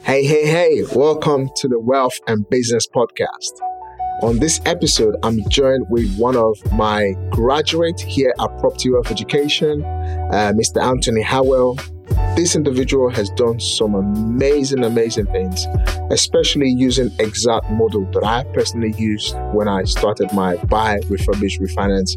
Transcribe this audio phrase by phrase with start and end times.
[0.00, 3.60] Hey, hey, hey, welcome to the Wealth and Business Podcast.
[4.22, 9.84] On this episode, I'm joined with one of my graduates here at Property Wealth Education,
[9.84, 10.82] uh, Mr.
[10.82, 11.78] Anthony Howell.
[12.36, 15.66] This individual has done some amazing, amazing things,
[16.10, 22.16] especially using exact model that I personally used when I started my buy, refurbish, refinance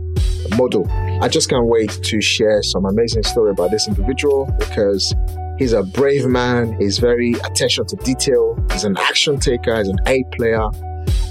[0.58, 0.88] model.
[1.24, 5.14] I just can't wait to share some amazing story about this individual because
[5.60, 6.80] He's a brave man.
[6.80, 8.58] He's very attention to detail.
[8.72, 9.78] He's an action taker.
[9.78, 10.66] He's an A player.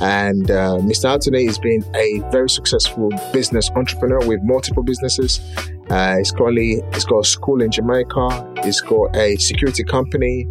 [0.00, 1.06] And uh, Mr.
[1.06, 5.40] Anthony has been a very successful business entrepreneur with multiple businesses.
[5.88, 8.54] Uh, he's currently he's got a school in Jamaica.
[8.62, 10.46] He's got a security company,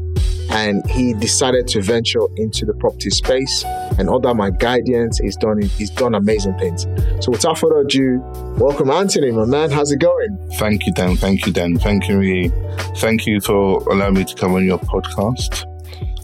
[0.49, 3.63] and he decided to venture into the property space.
[3.97, 6.83] And under my guidance, he's done he's done amazing things.
[7.23, 8.19] So without further ado,
[8.57, 9.71] welcome Anthony, my man.
[9.71, 10.37] How's it going?
[10.55, 11.15] Thank you, Dan.
[11.17, 11.77] Thank you, Dan.
[11.77, 12.51] Thank you,
[12.97, 15.65] Thank you for allowing me to come on your podcast.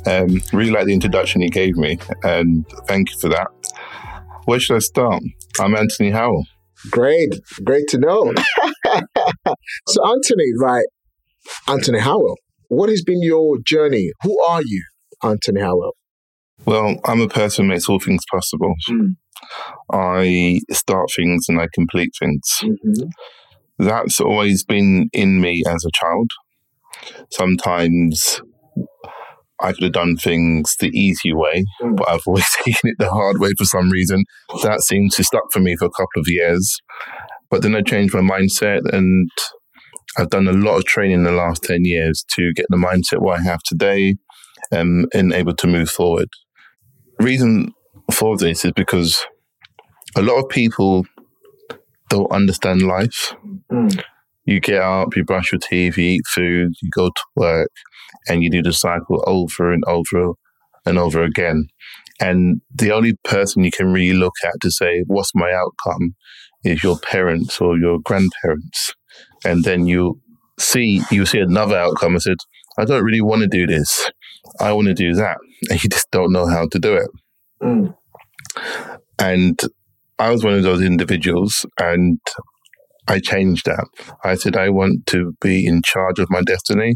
[0.06, 3.48] Um, really like the introduction you gave me, and thank you for that.
[4.46, 5.24] Where should I start?
[5.60, 6.46] I'm Anthony Howell.
[6.92, 8.34] Great, great to know.
[9.88, 10.86] so, Anthony, right?
[11.68, 14.12] Anthony Howell, what has been your journey?
[14.24, 14.84] Who are you,
[15.24, 15.96] Anthony Howell?
[16.66, 18.74] Well, I'm a person who makes all things possible.
[18.90, 19.16] Mm.
[19.92, 22.42] I start things and I complete things.
[22.62, 23.08] Mm-hmm.
[23.80, 26.30] That's always been in me as a child.
[27.32, 28.42] Sometimes
[29.60, 31.96] I could have done things the easy way, mm.
[31.96, 34.24] but I've always taken it the hard way for some reason.
[34.64, 36.78] That seems to stuck for me for a couple of years.
[37.50, 39.30] But then I changed my mindset and
[40.18, 43.22] I've done a lot of training in the last 10 years to get the mindset
[43.22, 44.16] what I have today
[44.72, 46.30] um, and able to move forward.
[47.20, 47.74] Reason
[48.12, 49.26] for this is because
[50.16, 51.06] a lot of people
[52.10, 53.34] don't understand life.
[53.72, 54.04] Mm.
[54.46, 57.72] You get up, you brush your teeth, you eat food, you go to work,
[58.28, 60.34] and you do the cycle over and over
[60.86, 61.68] and over again.
[62.20, 66.16] And the only person you can really look at to say, what's my outcome,
[66.64, 68.94] is your parents or your grandparents.
[69.46, 70.22] And then you
[70.60, 72.38] see, you see another outcome and said,
[72.78, 74.10] I don't really want to do this.
[74.60, 75.38] I want to do that.
[75.70, 77.10] And you just don't know how to do it.
[77.62, 77.96] Mm.
[79.20, 79.60] And
[80.20, 82.20] I was one of those individuals and
[83.08, 83.86] I changed that.
[84.24, 86.96] I said, I want to be in charge of my destiny.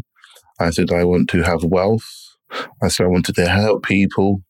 [0.58, 2.08] I said, I want to have wealth.
[2.82, 4.42] I said, I wanted to help people.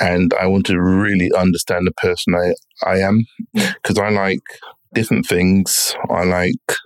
[0.00, 2.54] And I want to really understand the person I,
[2.88, 3.24] I am
[3.54, 4.40] because I like
[4.94, 5.94] different things.
[6.08, 6.76] I like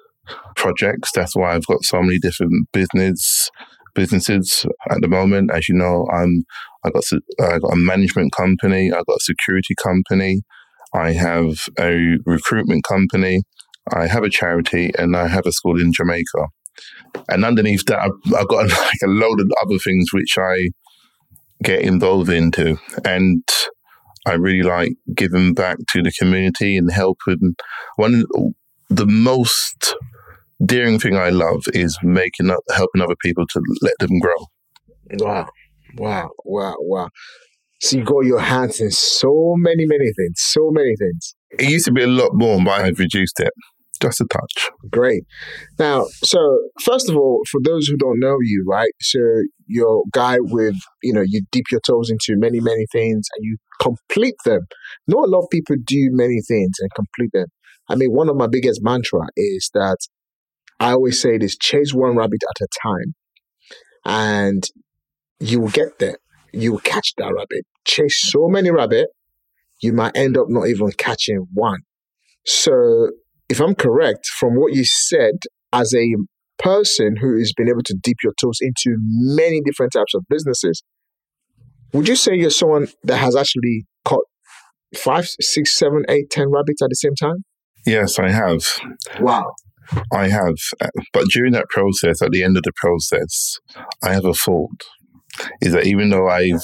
[0.56, 1.12] projects.
[1.12, 3.50] That's why I've got so many different business
[3.94, 5.50] businesses at the moment.
[5.52, 6.44] As you know, I'm
[6.84, 7.04] I got
[7.40, 8.92] I got a management company.
[8.92, 10.42] I got a security company.
[10.92, 13.42] I have a recruitment company.
[13.92, 16.46] I have a charity, and I have a school in Jamaica.
[17.28, 20.70] And underneath that, I've, I've got like a load of other things which I
[21.62, 22.78] get involved into.
[23.04, 23.42] And
[24.26, 27.56] I really like giving back to the community and helping.
[27.96, 28.24] One
[28.88, 29.94] the most
[30.64, 34.46] daring thing I love is making up, helping other people to let them grow.
[35.12, 35.48] Wow,
[35.96, 37.10] wow, wow, wow.
[37.80, 41.34] So you got your hands in so many, many things, so many things.
[41.58, 43.52] It used to be a lot more, but I've reduced it
[44.04, 44.70] just a touch.
[44.90, 45.24] Great.
[45.78, 46.38] Now, so
[46.82, 48.90] first of all, for those who don't know you, right?
[49.00, 49.18] So
[49.66, 53.44] you're a guy with, you know, you dip your toes into many, many things and
[53.44, 54.60] you complete them.
[55.06, 57.46] Not a lot of people do many things and complete them.
[57.88, 59.98] I mean, one of my biggest mantra is that
[60.80, 63.14] I always say this chase one rabbit at a time
[64.04, 64.64] and
[65.40, 66.18] you will get there.
[66.52, 67.64] You will catch that rabbit.
[67.84, 69.08] Chase so many rabbit,
[69.80, 71.80] you might end up not even catching one.
[72.46, 73.10] So
[73.48, 75.34] if I'm correct, from what you said,
[75.72, 76.14] as a
[76.58, 80.82] person who has been able to dip your toes into many different types of businesses,
[81.92, 84.24] would you say you're someone that has actually caught
[84.96, 87.44] five, six, seven, eight, ten rabbits at the same time?
[87.86, 88.62] Yes, I have.
[89.20, 89.52] Wow.
[90.12, 90.54] I have.
[91.12, 93.58] But during that process, at the end of the process,
[94.02, 94.82] I have a fault.
[95.60, 96.62] Is that even though I've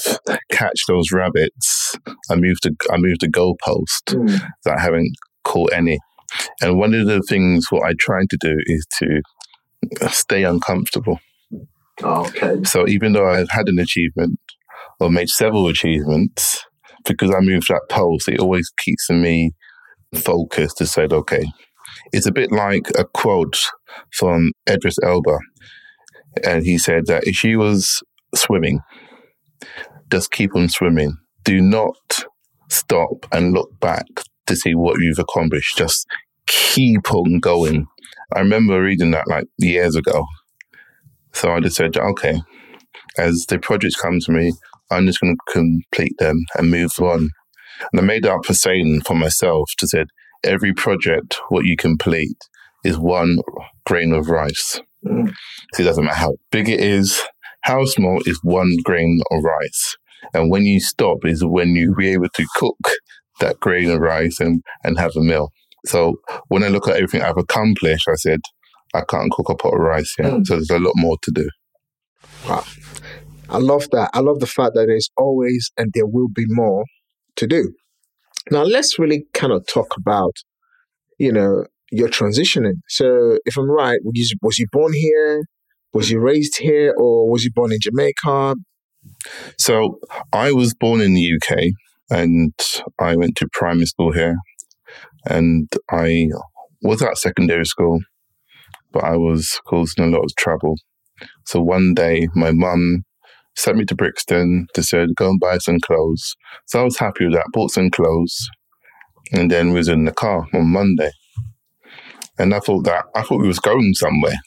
[0.51, 1.97] catch those rabbits,
[2.29, 4.41] I moved the I moved the goalpost mm.
[4.63, 5.11] that I haven't
[5.43, 5.99] caught any.
[6.61, 9.21] And one of the things what I try to do is to
[10.09, 11.19] stay uncomfortable.
[12.01, 12.63] okay.
[12.63, 14.39] So even though I've had an achievement
[14.99, 16.63] or made several achievements,
[17.05, 19.51] because I moved that post, it always keeps me
[20.15, 21.43] focused to say, okay,
[22.13, 23.59] it's a bit like a quote
[24.13, 25.39] from Idris Elba.
[26.45, 28.03] And he said that if she was
[28.35, 28.79] swimming,
[30.11, 31.17] just keep on swimming.
[31.43, 32.25] Do not
[32.69, 34.05] stop and look back
[34.47, 35.77] to see what you've accomplished.
[35.77, 36.07] Just
[36.47, 37.87] keep on going.
[38.33, 40.25] I remember reading that like years ago.
[41.33, 42.41] So I just said, okay,
[43.17, 44.53] As the projects come to me,
[44.89, 47.29] I'm just going to complete them and move on.
[47.91, 50.05] And I made up a saying for myself to say,
[50.43, 52.37] every project, what you complete
[52.83, 53.39] is one
[53.85, 54.81] grain of rice.
[55.05, 55.33] Mm.
[55.73, 57.21] So it doesn't matter how big it is,
[57.61, 59.97] how small is one grain of rice.
[60.33, 62.91] And when you stop is when you be able to cook
[63.39, 65.51] that grain of rice and, and have a meal.
[65.85, 66.17] So
[66.47, 68.41] when I look at everything I've accomplished, I said,
[68.93, 70.31] I can't cook a pot of rice yet.
[70.31, 70.45] Mm.
[70.45, 71.49] So there's a lot more to do.
[72.47, 72.63] Wow.
[73.49, 74.11] I love that.
[74.13, 76.85] I love the fact that there's always and there will be more
[77.35, 77.73] to do.
[78.49, 80.33] Now let's really kind of talk about,
[81.19, 82.79] you know, your transitioning.
[82.87, 85.43] So if I'm right, was you, was you born here?
[85.93, 88.55] Was you raised here or was you born in Jamaica?
[89.57, 89.99] So
[90.31, 91.65] I was born in the UK
[92.09, 92.53] and
[92.97, 94.37] I went to primary school here
[95.25, 96.27] and I
[96.81, 97.99] was at secondary school,
[98.91, 100.75] but I was causing a lot of trouble.
[101.45, 103.03] So one day my mum
[103.55, 106.35] sent me to Brixton to say, go and buy some clothes.
[106.67, 108.49] So I was happy with that, bought some clothes
[109.33, 111.11] and then was in the car on Monday.
[112.37, 114.37] And I thought that, I thought we was going somewhere.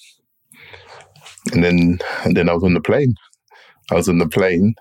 [1.53, 3.15] And then, and then I was on the plane.
[3.91, 4.75] I was on the plane,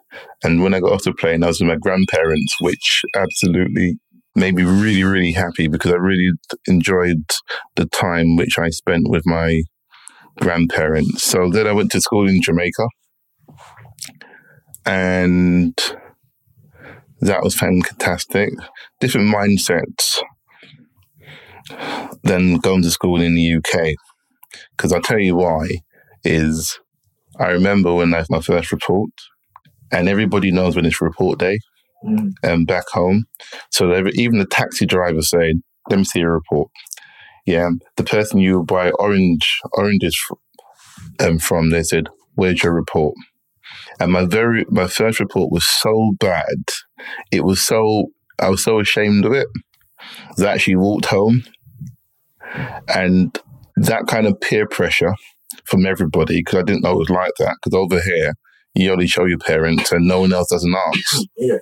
[0.46, 3.98] and when I got off the plane, I was with my grandparents, which absolutely
[4.34, 6.31] made me really, really happy because I really
[6.68, 7.24] enjoyed
[7.75, 9.64] the time which I spent with my
[10.40, 11.22] grandparents.
[11.24, 12.88] So then I went to school in Jamaica,
[14.86, 15.78] and
[17.22, 18.50] that was fantastic.
[19.00, 20.22] Different mindsets
[22.24, 23.94] than going to school in the UK.
[24.76, 25.68] Because I'll tell you why
[26.24, 26.80] is
[27.40, 29.10] I remember when I had my first report,
[29.92, 31.60] and everybody knows when it's report day
[32.06, 32.32] mm.
[32.44, 33.26] and back home.
[33.72, 36.70] So even the taxi driver said, "Let me see your report."
[37.46, 40.18] Yeah, the person you buy orange oranges
[41.20, 43.16] um, from, they said, "Where's your report?"
[44.00, 46.63] And my very my first report was so bad,
[47.31, 48.07] it was so
[48.40, 49.48] I was so ashamed of it
[50.38, 51.44] that I actually walked home,
[52.94, 53.38] and
[53.75, 55.16] that kind of peer pressure
[55.66, 57.57] from everybody because I didn't know it was like that.
[57.63, 58.34] Because over here,
[58.74, 61.28] you only show your parents and no one else doesn't ask.
[61.38, 61.57] yeah.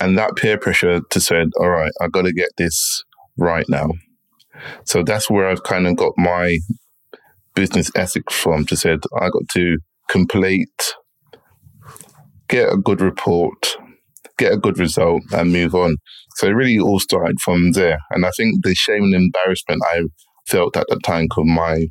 [0.00, 3.04] And that peer pressure to said, all right, I got to get this
[3.36, 3.88] right now.
[4.84, 6.58] So that's where I've kind of got my
[7.54, 9.78] business ethics from to said, I got to
[10.08, 10.94] complete,
[12.48, 13.76] get a good report,
[14.38, 15.96] get a good result and move on.
[16.36, 17.98] So it really all started from there.
[18.10, 20.02] And I think the shame and embarrassment I
[20.46, 21.86] felt at the time because my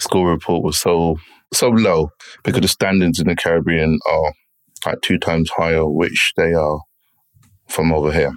[0.00, 1.16] school report was so
[1.52, 2.10] so low
[2.44, 4.32] because the standards in the Caribbean are
[4.86, 6.80] like two times higher, which they are
[7.68, 8.32] from over here.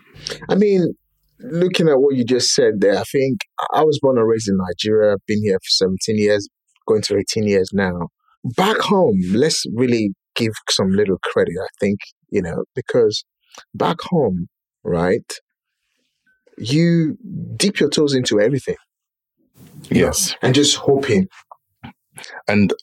[0.50, 0.94] I mean,
[1.40, 3.40] looking at what you just said there, I think
[3.74, 6.48] I was born and raised in Nigeria, been here for 17 years,
[6.88, 8.10] going to 18 years now.
[8.58, 12.00] Back home, let's really give some little credit, I think,
[12.30, 13.24] you know, because
[13.74, 14.48] back home,
[14.84, 15.32] right,
[16.58, 17.18] you
[17.56, 18.76] dip your toes into everything.
[19.90, 20.32] Yes.
[20.32, 21.28] Know, and just hoping
[22.48, 22.74] and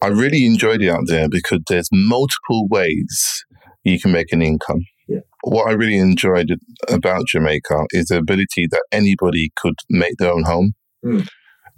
[0.00, 3.44] I really enjoyed it out there because there's multiple ways
[3.84, 4.84] you can make an income.
[5.08, 5.20] Yeah.
[5.42, 6.50] What I really enjoyed
[6.88, 10.72] about Jamaica is the ability that anybody could make their own home.
[11.04, 11.28] Mm.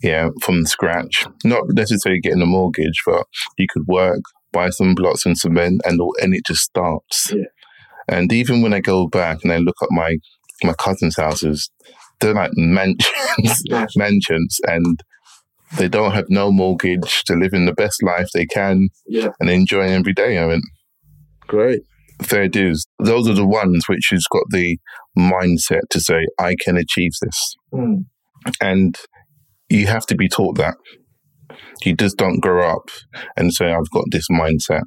[0.02, 1.26] Yeah, from scratch.
[1.44, 3.24] Not necessarily getting a mortgage, but
[3.56, 4.20] you could work,
[4.52, 7.32] buy some blocks and cement, and and it just starts.
[7.32, 7.44] Yeah.
[8.08, 10.16] And even when I go back and I look at my
[10.62, 11.70] my cousins' houses,
[12.20, 13.62] they're like mansions,
[13.96, 15.00] mansions, and
[15.76, 19.28] they don't have no mortgage to live in the best life they can yeah.
[19.40, 20.62] and enjoy every day I mean,
[21.46, 21.82] Great.
[22.22, 22.86] Fair dues.
[22.98, 24.78] Those are the ones which has got the
[25.18, 27.56] mindset to say, I can achieve this.
[27.74, 28.04] Mm.
[28.60, 28.96] And
[29.68, 30.76] you have to be taught that.
[31.84, 32.88] You just don't grow up
[33.36, 34.82] and say, I've got this mindset.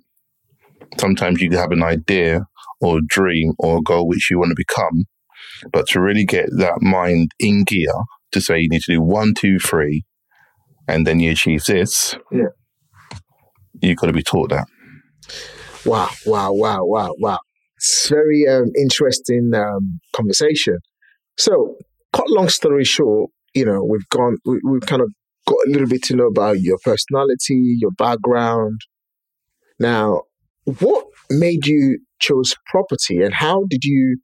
[0.98, 2.46] Sometimes you have an idea
[2.82, 5.06] or a dream or a goal which you want to become,
[5.72, 7.92] but to really get that mind in gear
[8.32, 10.04] to say you need to do one, two, three,
[10.88, 12.50] and then you achieve this, yeah.
[13.82, 14.68] you've got to be taught that.
[15.86, 17.40] Wow, wow, wow, wow, wow.
[17.78, 20.78] It's very um, interesting um, conversation.
[21.38, 21.76] So,
[22.14, 25.12] cut long story short, you know, we've gone, we, we've kind of
[25.46, 28.80] got a little bit to know about your personality, your background.
[29.80, 30.24] Now,
[30.80, 34.18] what made you choose property and how did you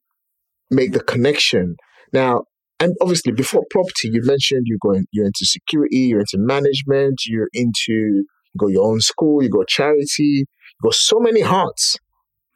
[0.70, 1.76] make the connection?
[2.14, 2.44] Now,
[2.80, 7.50] and obviously before property, you mentioned you're going, you're into security, you're into management, you're
[7.54, 8.24] into
[8.54, 10.46] you got your own school, you got charity, you
[10.84, 11.96] got so many hearts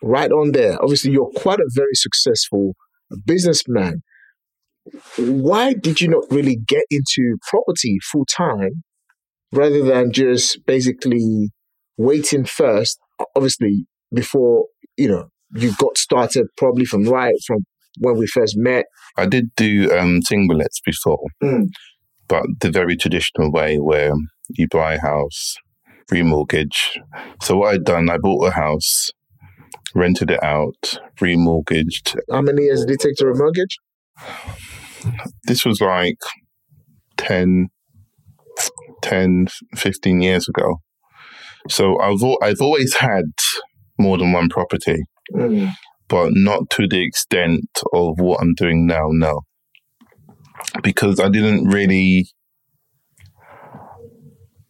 [0.01, 0.81] right on there.
[0.81, 2.75] Obviously, you're quite a very successful
[3.25, 4.01] businessman.
[5.17, 8.83] Why did you not really get into property full time
[9.51, 11.51] rather than just basically
[11.97, 12.99] waiting first
[13.35, 14.65] obviously before
[14.97, 17.59] you know you got started, probably from right from
[17.99, 18.85] when we first met.
[19.15, 21.67] I did do um, single lets before, Mm.
[22.27, 24.11] but the very traditional way where
[24.49, 25.55] you buy a house,
[26.11, 26.97] remortgage.
[27.41, 29.11] So what I'd done, I bought a house,
[29.93, 32.17] rented it out, remortgaged.
[32.29, 33.77] How many years did it take to remortgage?
[35.45, 36.17] This was like
[37.17, 37.67] 10,
[39.01, 40.77] 10 15 years ago.
[41.69, 43.25] So I've al- I've always had
[43.99, 44.97] more than one property,
[45.33, 45.71] Mm.
[46.07, 49.07] but not to the extent of what I'm doing now.
[49.09, 49.41] No,
[50.83, 52.27] because I didn't really.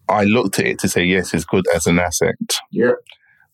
[0.07, 2.35] I looked at it to say yes, it's good as an asset,
[2.71, 2.91] Yeah.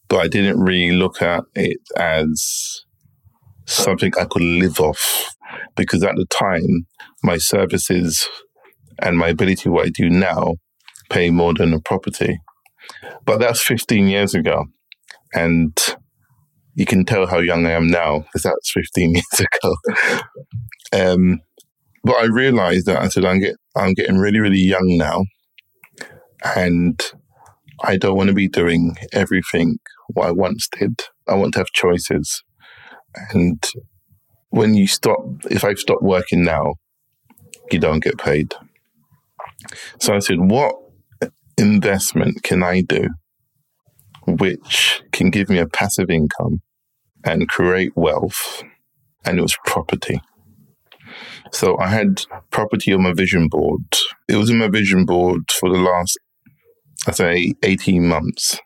[0.09, 2.81] but I didn't really look at it as
[3.65, 5.33] something I could live off
[5.75, 6.85] because at the time
[7.23, 8.27] my services
[8.99, 10.55] and my ability what I do now
[11.09, 12.39] pay more than a property.
[13.25, 14.65] But that's 15 years ago.
[15.33, 15.77] And
[16.75, 19.75] you can tell how young I am now because that's 15 years ago.
[20.93, 21.39] um,
[22.03, 25.25] but I realized that I said, I'm, get, I'm getting really, really young now.
[26.55, 26.99] And
[27.83, 31.01] I don't want to be doing everything what I once did.
[31.27, 32.43] I want to have choices.
[33.31, 33.63] And
[34.51, 36.75] when you stop, if I stop working now,
[37.71, 38.53] you don't get paid.
[39.99, 40.75] So I said, what
[41.57, 43.09] investment can I do
[44.27, 46.61] which can give me a passive income
[47.25, 48.63] and create wealth?
[49.25, 50.21] And it was property.
[51.51, 53.83] So I had property on my vision board.
[54.27, 56.17] It was in my vision board for the last,
[57.07, 58.59] I say, 18 months.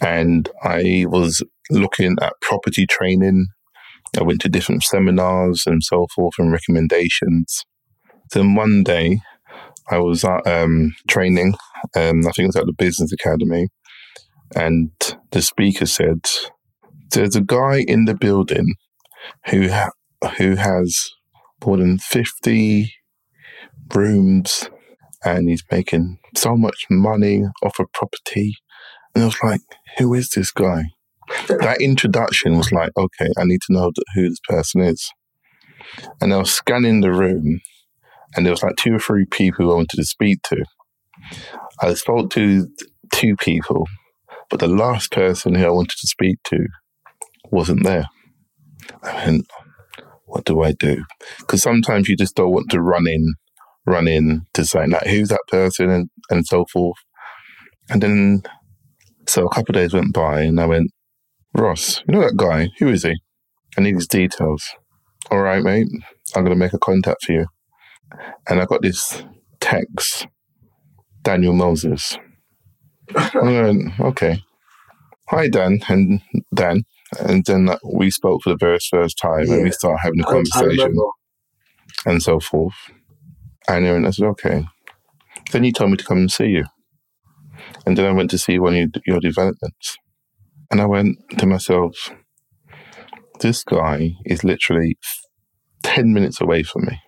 [0.00, 3.46] And I was looking at property training.
[4.18, 7.64] I went to different seminars and so forth and recommendations.
[8.32, 9.20] Then one day
[9.90, 11.54] I was at um, training,
[11.96, 13.68] um, I think it was at the Business Academy,
[14.54, 14.90] and
[15.30, 16.26] the speaker said,
[17.12, 18.74] There's a guy in the building
[19.46, 19.92] who, ha-
[20.38, 21.10] who has
[21.64, 22.92] more than 50
[23.94, 24.68] rooms
[25.24, 28.54] and he's making so much money off a property.
[29.14, 29.60] And I was like,
[29.98, 30.84] Who is this guy?
[31.48, 35.10] that introduction was like, okay, I need to know who this person is.
[36.20, 37.60] And I was scanning the room,
[38.34, 40.64] and there was like two or three people I wanted to speak to.
[41.80, 42.68] I spoke to
[43.12, 43.86] two people,
[44.48, 46.66] but the last person who I wanted to speak to
[47.50, 48.06] wasn't there.
[49.02, 49.46] I went,
[50.26, 51.04] what do I do?
[51.38, 53.34] Because sometimes you just don't want to run in,
[53.86, 56.98] run in to say, like, who's that person and, and so forth.
[57.88, 58.42] And then,
[59.26, 60.90] so a couple of days went by, and I went,
[61.54, 62.68] Ross, you know that guy?
[62.78, 63.14] Who is he?
[63.76, 64.64] I need his details.
[65.30, 65.88] All right, mate.
[66.34, 67.46] I'm going to make a contact for you.
[68.48, 69.22] And I got this
[69.60, 70.26] text,
[71.22, 72.18] Daniel Moses.
[73.34, 74.42] Went, okay.
[75.28, 75.80] Hi, Dan.
[75.88, 76.20] And
[76.54, 76.84] Dan.
[77.18, 79.70] And then we spoke for the very first time and we Yeah.
[79.70, 80.94] started having a conversation
[82.06, 82.74] and so forth.
[83.68, 84.64] And then I said, okay.
[85.52, 86.64] Then you told me to come and see you.
[87.86, 89.96] And then I went to see one of your- your developments.
[90.70, 92.10] And I went to myself,
[93.40, 94.96] this guy is literally
[95.82, 97.00] 10 minutes away from me.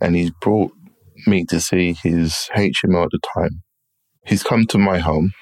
[0.00, 0.72] And he's brought
[1.26, 3.62] me to see his HMO at the time.
[4.26, 5.32] He's come to my home.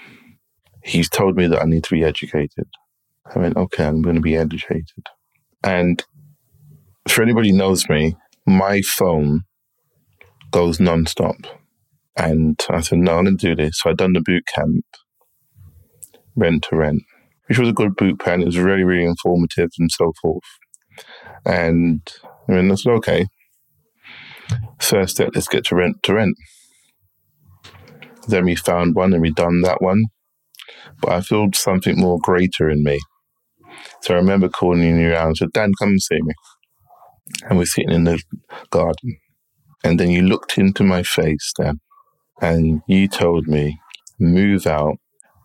[0.82, 2.66] He's told me that I need to be educated.
[3.24, 5.06] I went, okay, I'm going to be educated.
[5.62, 6.02] And
[7.08, 9.42] for anybody who knows me, my phone
[10.50, 11.36] goes non-stop.
[12.16, 13.78] And I said, no, I'm going to do this.
[13.80, 14.84] So I done the boot camp,
[16.34, 17.02] rent to rent,
[17.52, 18.40] which was a good boot camp.
[18.40, 20.42] It was really, really informative and so forth.
[21.44, 22.00] And
[22.48, 23.26] I mean, said, okay,
[24.80, 26.34] first step, let's get to rent to rent.
[28.26, 30.04] Then we found one and we done that one.
[31.02, 32.98] But I feel something more greater in me.
[34.00, 36.32] So I remember calling you around and said, Dan, come and see me.
[37.50, 38.18] And we're sitting in the
[38.70, 39.18] garden.
[39.84, 41.80] And then you looked into my face, Dan,
[42.40, 43.78] and you told me,
[44.18, 44.96] move out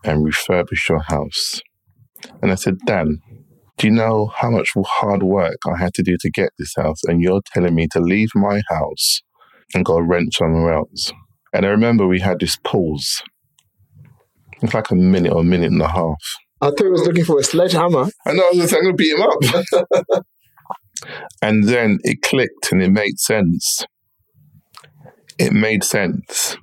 [0.04, 1.60] and refurbish your house.
[2.42, 3.20] And I said, Dan,
[3.78, 7.02] do you know how much hard work I had to do to get this house?
[7.04, 9.22] And you're telling me to leave my house
[9.74, 11.12] and go rent somewhere else.
[11.52, 13.22] And I remember we had this pause.
[14.60, 16.22] It's like a minute or a minute and a half.
[16.60, 18.06] I thought he was looking for a sledgehammer.
[18.26, 20.24] I know, I was going to beat him up.
[21.42, 23.86] and then it clicked and it made sense.
[25.38, 26.56] It made sense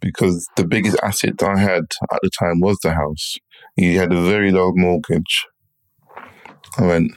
[0.00, 3.36] because the biggest asset I had at the time was the house.
[3.76, 5.46] You had a very low mortgage.
[6.78, 7.12] I went,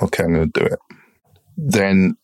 [0.00, 0.78] okay, I'm going to do it.
[1.56, 2.14] Then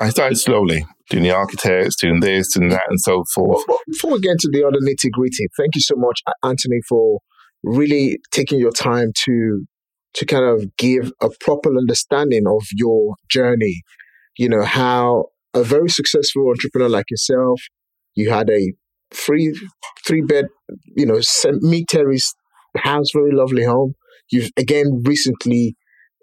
[0.00, 3.62] I started slowly doing the architects, doing this and that, and so forth.
[3.86, 7.20] Before we get into the other nitty gritty, thank you so much, Anthony, for
[7.62, 9.64] really taking your time to
[10.14, 13.82] to kind of give a proper understanding of your journey.
[14.38, 17.60] You know how a very successful entrepreneur like yourself,
[18.14, 18.72] you had a
[19.14, 19.54] three
[20.06, 20.46] three bed,
[20.96, 22.34] you know, semi terrace
[22.76, 23.94] house, very lovely home.
[24.30, 25.76] You've again recently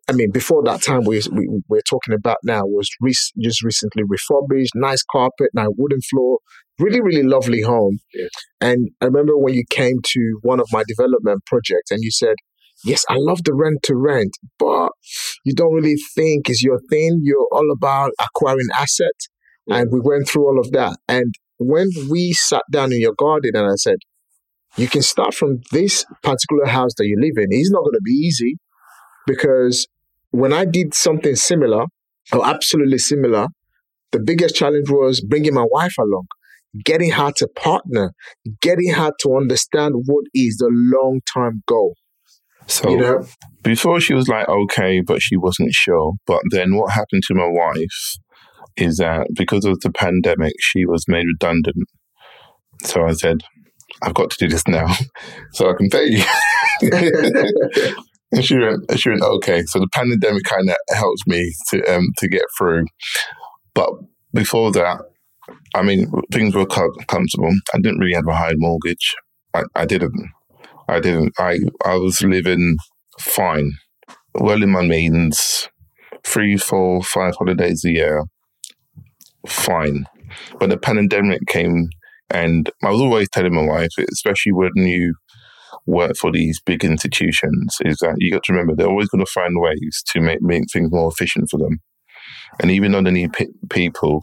[0.10, 4.04] I mean, before that time we, we we're talking about now was re- just recently
[4.08, 6.40] refurbished, nice carpet, now wooden floor,
[6.80, 8.00] really really lovely home.
[8.60, 12.36] And I remember when you came to one of my development projects, and you said,
[12.84, 14.90] "Yes, I love the rent to rent, but
[15.46, 17.22] you don't really think is your thing.
[17.24, 19.30] You're all about acquiring assets."
[19.68, 20.98] And we went through all of that.
[21.08, 23.98] And when we sat down in your garden, and I said,
[24.78, 27.50] "You can start from this particular house that you live in.
[27.52, 28.58] It's not going to be easy."
[29.28, 29.88] Because
[30.32, 31.86] when I did something similar,
[32.34, 33.48] or absolutely similar,
[34.12, 36.28] the biggest challenge was bringing my wife along,
[36.84, 38.12] getting her to partner,
[38.62, 41.96] getting her to understand what is the long term goal.
[42.68, 43.26] So you know?
[43.64, 46.14] before she was like, okay, but she wasn't sure.
[46.26, 48.18] But then what happened to my wife
[48.78, 51.88] is that because of the pandemic, she was made redundant.
[52.84, 53.42] So I said,
[54.02, 54.88] I've got to do this now
[55.54, 56.24] so I can pay
[56.82, 57.96] you.
[58.34, 59.64] And she went, she went, okay.
[59.64, 62.86] So the pandemic kind of helps me to um, to get through.
[63.74, 63.90] But
[64.34, 65.02] before that,
[65.76, 67.54] I mean, things were comfortable.
[67.74, 69.16] I didn't really have a high mortgage.
[69.54, 70.30] I, I didn't.
[70.88, 71.34] I didn't.
[71.38, 72.78] I I was living
[73.20, 73.74] fine,
[74.36, 75.68] well in my means,
[76.24, 78.24] three, four, five holidays a year,
[79.48, 80.06] fine.
[80.60, 81.90] But the pandemic came,
[82.30, 85.16] and I was always telling my wife, especially when you
[85.86, 89.32] work for these big institutions is that you got to remember they're always going to
[89.32, 91.80] find ways to make, make things more efficient for them.
[92.60, 94.22] And even though they need p- people,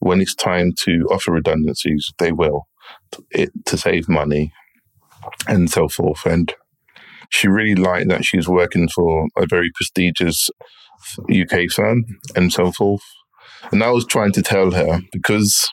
[0.00, 2.66] when it's time to offer redundancies, they will
[3.30, 4.52] it, to save money
[5.46, 6.24] and so forth.
[6.26, 6.52] And
[7.30, 10.50] she really liked that she was working for a very prestigious
[11.18, 13.02] uh, UK firm and so forth.
[13.72, 15.68] And I was trying to tell her because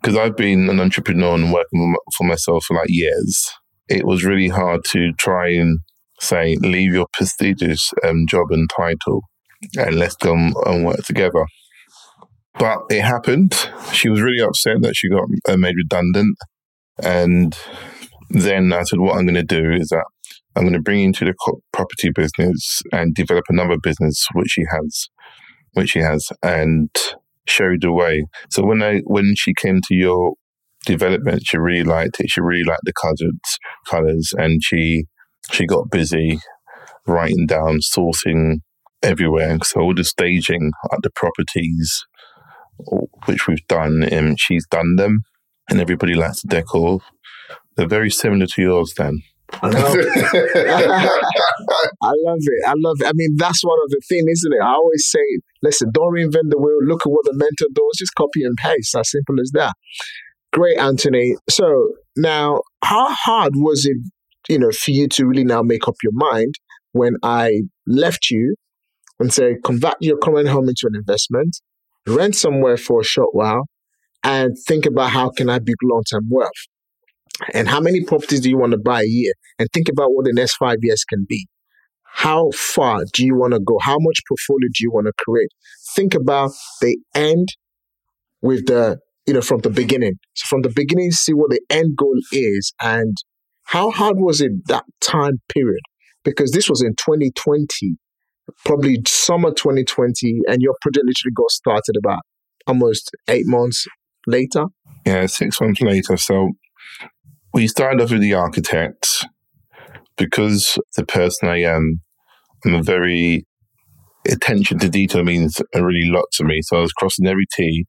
[0.00, 3.50] because I've been an entrepreneur and working for myself for like years
[3.90, 5.80] it was really hard to try and
[6.20, 9.22] say, leave your prestigious um, job and title
[9.76, 11.44] and let's go and work together.
[12.58, 13.54] But it happened.
[13.92, 16.36] She was really upset that she got uh, made redundant.
[17.02, 17.56] And
[18.28, 20.04] then I said, what I'm going to do is that
[20.54, 21.34] I'm going to bring into the
[21.72, 25.08] property business and develop another business, which she has,
[25.72, 26.90] which she has, and
[27.46, 28.26] show the way.
[28.50, 30.34] So when I when she came to your
[30.84, 31.42] development.
[31.44, 32.30] She really liked it.
[32.30, 33.40] She really liked the colors,
[33.88, 35.06] colors, and she
[35.50, 36.38] she got busy
[37.06, 38.60] writing down, sourcing
[39.02, 39.58] everywhere.
[39.64, 42.04] So all the staging at the properties,
[43.26, 45.22] which we've done, and she's done them,
[45.68, 47.00] and everybody likes the decor.
[47.76, 49.22] They're very similar to yours, then.
[49.62, 50.06] I love it.
[52.02, 53.06] I love it.
[53.06, 54.62] I mean, that's one of the things, isn't it?
[54.62, 55.20] I always say,
[55.62, 56.78] listen, don't reinvent the wheel.
[56.84, 57.98] Look at what the mentor does.
[57.98, 58.94] Just copy and paste.
[58.96, 59.72] As simple as that.
[60.52, 61.36] Great, Anthony.
[61.48, 63.96] So now, how hard was it,
[64.48, 66.54] you know, for you to really now make up your mind
[66.92, 68.56] when I left you
[69.18, 71.60] and say, convert your current home into an investment,
[72.06, 73.66] rent somewhere for a short while,
[74.24, 76.50] and think about how can I build long-term wealth?
[77.54, 79.32] And how many properties do you want to buy a year?
[79.58, 81.46] And think about what the next five years can be.
[82.12, 83.78] How far do you want to go?
[83.80, 85.50] How much portfolio do you want to create?
[85.94, 86.50] Think about
[86.80, 87.48] the end
[88.42, 90.14] with the you know, from the beginning.
[90.34, 93.16] So from the beginning, see what the end goal is and
[93.64, 95.82] how hard was it that time period?
[96.24, 97.96] Because this was in 2020,
[98.64, 102.20] probably summer 2020, and your project literally got started about
[102.66, 103.86] almost eight months
[104.26, 104.64] later.
[105.06, 106.16] Yeah, six months later.
[106.16, 106.50] So
[107.52, 109.26] we started off with the architect
[110.16, 112.00] because the person I am,
[112.64, 113.46] I'm a very
[114.28, 116.60] attention to detail means a really lot to me.
[116.62, 117.86] So I was crossing every T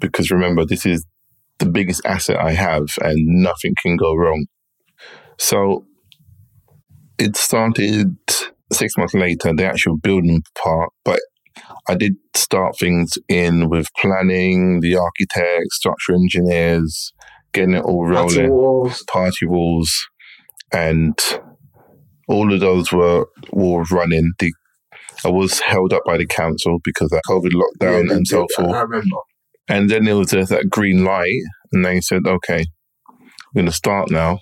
[0.00, 1.06] because remember, this is
[1.58, 4.46] the biggest asset I have and nothing can go wrong.
[5.38, 5.86] So
[7.18, 8.16] it started
[8.72, 11.20] six months later, the actual building part, but
[11.88, 17.12] I did start things in with planning, the architects, structural engineers,
[17.52, 20.08] getting it all rolling, party walls, party walls
[20.72, 21.18] and
[22.28, 24.32] all of those were were running.
[24.38, 24.52] The
[25.24, 28.72] I was held up by the council because of COVID lockdown yeah, and so forth.
[28.74, 29.16] I remember.
[29.68, 31.40] And then there was that green light,
[31.72, 32.64] and they said, okay,
[33.54, 34.40] we're going to start now.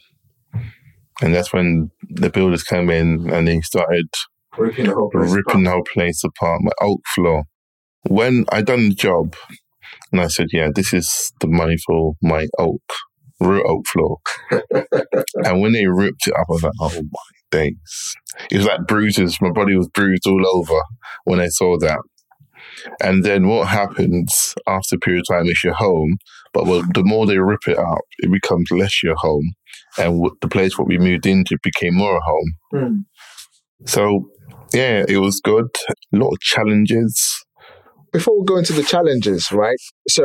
[1.20, 4.07] And that's when the builders came in and they started
[4.57, 5.64] ripping the whole place, ripping apart.
[5.64, 7.44] The whole place apart my oak floor.
[8.09, 9.37] when I done the job,
[10.12, 12.83] and I said, "Yeah, this is the money for my oak,
[13.40, 14.18] real oak floor."
[15.44, 18.14] and when they ripped it up, I was like, "Oh my days!"
[18.51, 19.40] It was like bruises.
[19.40, 20.81] My body was bruised all over
[21.25, 22.01] when I saw that.
[23.03, 26.16] And then what happens after a period of time is your home,
[26.53, 29.53] but well, the more they rip it up, it becomes less your home.
[29.99, 32.53] And the place what we moved into became more a home.
[32.75, 33.05] Mm.
[33.87, 34.31] So,
[34.73, 35.68] yeah, it was good.
[36.14, 37.44] A lot of challenges.
[38.12, 39.79] Before we go into the challenges, right?
[40.09, 40.25] So,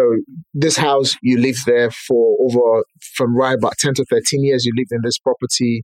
[0.54, 2.84] this house, you lived there for over,
[3.16, 5.84] from right about 10 to 13 years, you lived in this property.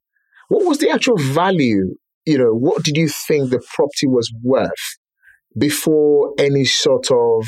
[0.50, 1.96] What was the actual value?
[2.26, 4.72] You know, what did you think the property was worth
[5.58, 7.46] before any sort of,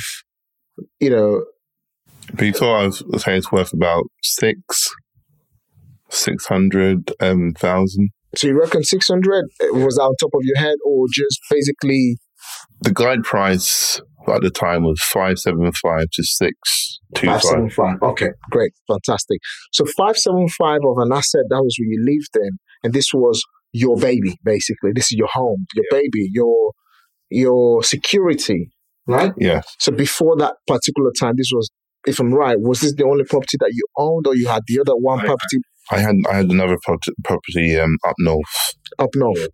[1.00, 1.44] you know,
[2.36, 4.89] Before I was saying it's worth about six,
[6.10, 8.10] six hundred um, thousand.
[8.36, 12.18] so you reckon 600 was that on top of your head or just basically
[12.82, 17.42] The guide price at the time was five seven five to six two five.
[17.42, 18.02] 575.
[18.12, 19.40] Okay, great, fantastic.
[19.72, 23.98] So 575 of an asset that was where you lived in, and this was your
[23.98, 24.92] baby, basically.
[24.94, 26.72] This is your home, your baby, your
[27.30, 28.70] your security,
[29.08, 29.34] right?
[29.38, 31.70] Yeah, So before that particular time, this was,
[32.06, 34.80] if I'm right, was this the only property that you owned, or you had the
[34.80, 35.58] other one I- property
[35.92, 39.48] I had I had another prop- property um, up north, up north?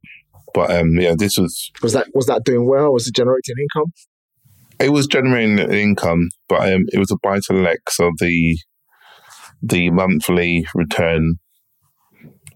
[0.54, 2.92] but um, yeah, this was Was that was that doing well?
[2.94, 3.92] Was it generating income?
[4.80, 8.58] It was generating an income, but um, it was a buy to let, so the
[9.62, 11.36] the monthly return.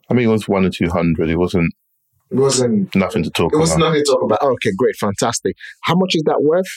[0.09, 1.29] I mean, it was one or two hundred.
[1.29, 1.73] It wasn't
[2.31, 2.95] It wasn't.
[2.95, 3.79] nothing to talk It was about.
[3.87, 4.41] nothing to talk about.
[4.41, 5.55] Okay, great, fantastic.
[5.81, 6.67] How much is that worth?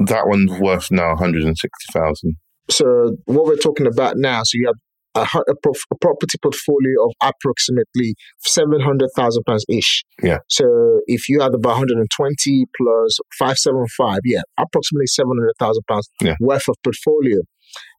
[0.00, 2.36] That one's worth now one hundred and sixty thousand.
[2.70, 4.76] So what we're talking about now, so you have
[5.22, 10.04] a, a, prof- a property portfolio of approximately seven hundred thousand pounds ish.
[10.22, 10.38] Yeah.
[10.48, 15.06] So if you had about one hundred and twenty plus five seven five, yeah, approximately
[15.06, 16.34] seven hundred thousand pounds Yeah.
[16.40, 17.38] worth of portfolio,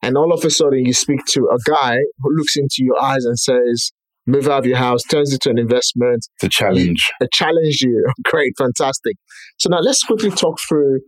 [0.01, 3.25] and all of a sudden you speak to a guy who looks into your eyes
[3.25, 3.91] and says,
[4.27, 7.09] "Move out of your house," turns it to an investment, The challenge.
[7.21, 8.05] a challenge you.
[8.23, 9.15] Great, fantastic.
[9.57, 10.99] So now let's quickly talk through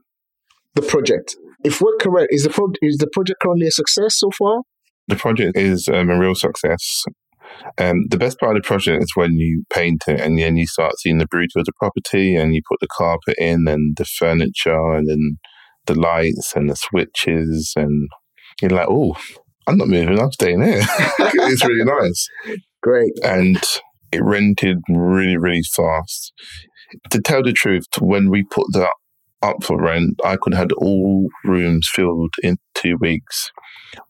[0.75, 1.35] the project.
[1.63, 4.61] If we're correct, is the pro- is the project currently a success so far?
[5.07, 7.03] The project is um, a real success.
[7.77, 10.67] Um, the best part of the project is when you paint it and then you
[10.67, 14.05] start seeing the beauty of the property and you put the carpet in and the
[14.05, 15.37] furniture and then
[15.85, 18.09] the lights and the switches and
[18.61, 19.15] you're like, oh,
[19.67, 20.81] I'm not moving, I'm staying here.
[21.19, 22.27] it's really nice.
[22.81, 23.13] Great.
[23.23, 23.61] And
[24.11, 26.33] it rented really, really fast.
[27.11, 28.91] To tell the truth, when we put that
[29.41, 33.51] up for rent, I could have had all rooms filled in two weeks.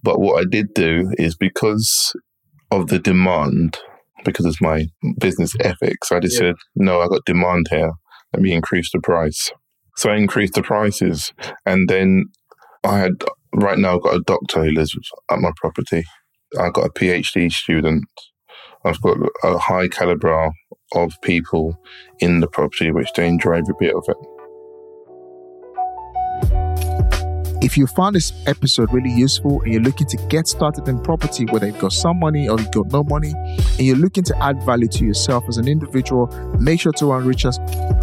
[0.04, 2.14] But what I did do is because
[2.72, 3.80] of the demand,
[4.26, 4.86] because of my
[5.20, 6.50] business ethics, I just Yeah.
[6.50, 7.92] said, no, I got demand here.
[8.34, 9.52] Let me increase the price.
[9.98, 11.34] So I increased the prices.
[11.66, 12.26] And then
[12.84, 14.96] I had, right now, I've got a doctor who lives
[15.30, 16.04] at my property.
[16.60, 18.06] I've got a PhD student.
[18.84, 20.52] I've got a high caliber
[20.94, 21.78] of people
[22.20, 24.18] in the property, which they enjoy every bit of it.
[27.62, 31.46] If you found this episode really useful and you're looking to get started in property,
[31.46, 34.64] whether you've got some money or you've got no money, and you're looking to add
[34.64, 36.26] value to yourself as an individual,
[36.60, 37.60] make sure to reach us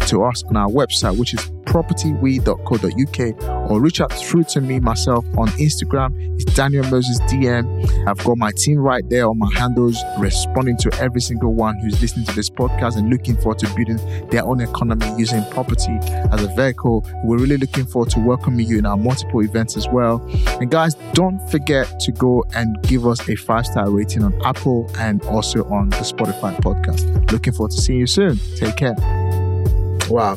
[0.09, 5.25] to us on our website, which is propertywe.co.uk, or reach out through to me myself
[5.37, 6.13] on Instagram.
[6.41, 8.07] It's Daniel Moses DM.
[8.07, 12.01] I've got my team right there on my handles, responding to every single one who's
[12.01, 15.99] listening to this podcast and looking forward to building their own economy using property
[16.31, 17.05] as a vehicle.
[17.25, 20.25] We're really looking forward to welcoming you in our multiple events as well.
[20.61, 24.89] And guys, don't forget to go and give us a five star rating on Apple
[24.97, 27.31] and also on the Spotify podcast.
[27.31, 28.37] Looking forward to seeing you soon.
[28.55, 28.95] Take care.
[30.09, 30.35] Wow.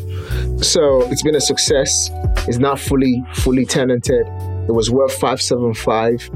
[0.59, 2.11] So it's been a success.
[2.49, 4.27] It's not fully, fully tenanted.
[4.69, 6.31] It was worth 575.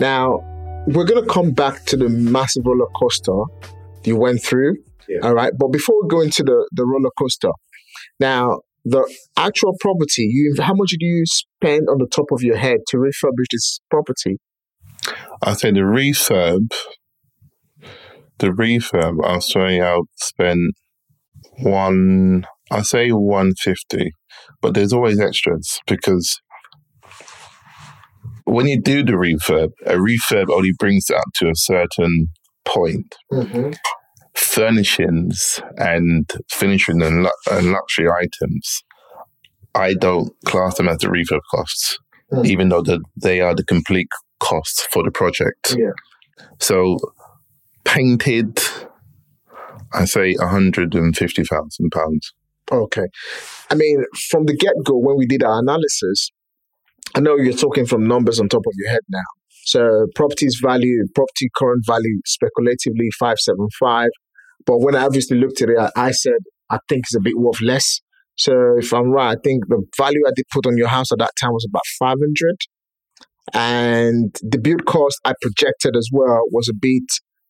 [0.00, 0.40] Now,
[0.86, 3.42] we're going to come back to the massive roller coaster
[4.04, 4.76] you went through.
[5.08, 5.18] Yeah.
[5.22, 5.52] All right.
[5.56, 7.50] But before we go into the, the roller coaster,
[8.18, 12.56] now, the actual property, you how much did you spend on the top of your
[12.56, 14.38] head to refurbish this property?
[15.42, 16.72] I say the refurb,
[18.38, 20.72] the refurb, I'll say I'll spend
[21.58, 24.12] one, I say 150,
[24.60, 26.40] but there's always extras because
[28.44, 32.28] when you do the refurb, a refurb only brings it up to a certain
[32.64, 33.14] point.
[33.32, 33.72] Mm-hmm.
[34.40, 38.82] Furnishings and finishing and, lu- and luxury items,
[39.74, 41.98] I don't class them as the refurb costs,
[42.32, 42.46] Mm.
[42.46, 44.06] even though the, they are the complete
[44.38, 45.74] costs for the project.
[45.76, 45.90] Yeah.
[46.60, 46.96] So
[47.84, 48.60] painted,
[49.92, 52.32] I say hundred and fifty thousand pounds.
[52.70, 53.06] Okay.
[53.68, 56.30] I mean, from the get go, when we did our analysis,
[57.16, 59.24] I know you're talking from numbers on top of your head now.
[59.64, 64.08] So properties value, property current value speculatively 575.
[64.66, 66.38] But when I obviously looked at it, I, I said,
[66.70, 68.00] I think it's a bit worth less.
[68.36, 71.18] So if I'm right, I think the value I did put on your house at
[71.18, 72.56] that time was about 500.
[73.52, 77.04] And the build cost I projected as well was a bit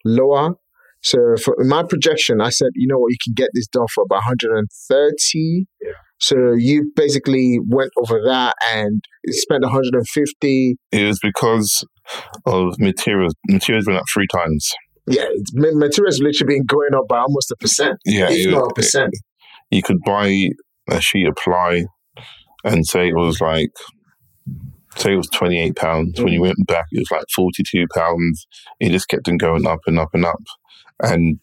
[0.04, 0.54] lower.
[1.02, 4.02] So for my projection, I said, you know what, you can get this done for
[4.02, 5.66] about 130.
[5.80, 5.92] Yeah.
[6.18, 10.76] So you basically went over that and spent 150.
[10.92, 11.84] It was because
[12.44, 13.34] of materials.
[13.48, 14.70] Materials went up three times.
[15.06, 18.74] Yeah, materials literally been going up by almost a percent, Yeah, if it- not a
[18.74, 19.12] percent.
[19.70, 20.50] you could buy
[20.88, 21.84] a sheet of ply
[22.64, 23.70] and say it was like
[24.96, 26.20] say it was 28 pounds.
[26.20, 26.42] When you mm.
[26.42, 28.46] went back it was like 42 pounds.
[28.80, 30.42] It just kept on going up and up and up.
[31.00, 31.42] And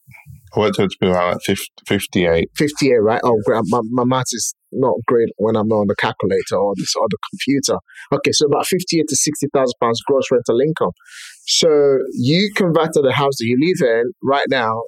[0.57, 3.21] I worked out to be about 50, 58 58, right?
[3.23, 3.63] Oh, great.
[3.67, 7.07] My, my math is not great when I'm not on the calculator or this or
[7.11, 7.79] the computer.
[8.13, 10.93] Okay, so about 58 to 60,000 pounds gross rental income.
[11.47, 14.83] So you converted the house that you live in right now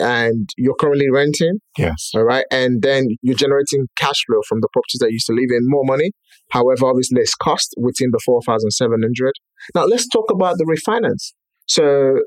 [0.00, 2.44] and you're currently renting, yes all right?
[2.50, 5.60] And then you're generating cash flow from the properties that you used to live in,
[5.64, 6.12] more money.
[6.50, 9.32] However, obviously, less cost within the 4,700.
[9.74, 11.32] Now, let's talk about the refinance.
[11.66, 12.20] So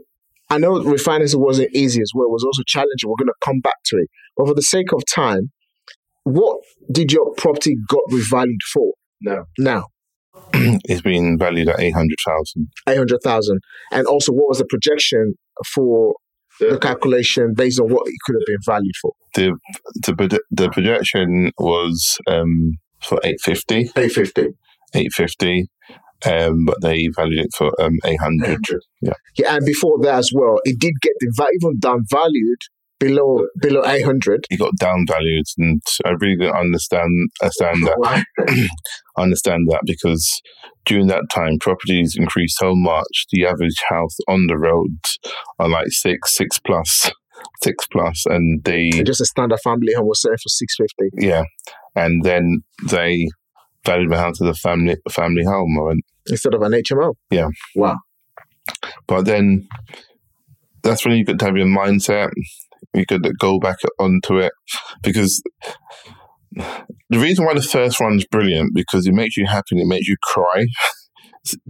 [0.50, 2.26] I know refinance wasn't easy as well.
[2.26, 3.10] It was also challenging.
[3.10, 4.08] We're going to come back to it.
[4.36, 5.52] But for the sake of time,
[6.24, 6.60] what
[6.91, 8.93] did your property got revalued for?
[9.22, 9.46] No.
[9.58, 9.88] Now,
[10.54, 13.60] it's been valued at 800,000 800,000.
[13.91, 15.34] And also, what was the projection
[15.74, 16.15] for
[16.60, 19.13] the calculation based on what it could have been valued for?
[19.36, 19.54] the
[20.04, 24.41] the the projection was um for 850 850.
[24.93, 25.70] 850
[26.26, 28.60] um but they valued it for um 800
[29.02, 32.62] yeah Yeah, and before that as well, it did get the even down valued
[33.00, 34.46] below below 800.
[34.50, 38.26] it got downvalued and i really understand understand that
[39.18, 40.42] understand that because
[40.86, 44.98] during that time properties increased so much the average house on the road
[45.60, 47.12] are like six six plus
[47.62, 51.26] six plus and they Just a standard family home was selling for 650.
[51.28, 51.44] yeah
[51.96, 53.28] and then they
[53.86, 57.14] valued my house as a family family home I went, instead of an HMO.
[57.32, 57.48] Yeah.
[57.76, 57.98] Wow.
[59.08, 59.68] But then
[60.84, 62.30] that's when you got to have your mindset.
[62.93, 64.52] You to go back onto it
[65.04, 65.41] because
[66.56, 70.08] the reason why the first one's brilliant because it makes you happy and it makes
[70.08, 70.65] you cry,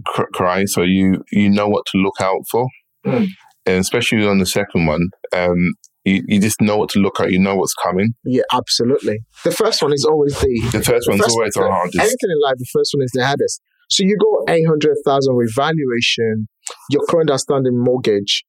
[0.32, 0.64] cry.
[0.64, 2.66] So you you know what to look out for,
[3.06, 3.28] Mm.
[3.66, 7.30] and especially on the second one, um, you, you just know what to look at.
[7.30, 8.14] You know what's coming.
[8.24, 9.20] Yeah, absolutely.
[9.44, 11.98] The first one is always the The first one's first always the hardest.
[11.98, 13.60] Anything in life, the first one is the hardest.
[13.90, 16.48] So you go 800,000 revaluation,
[16.90, 18.44] your current outstanding mortgage,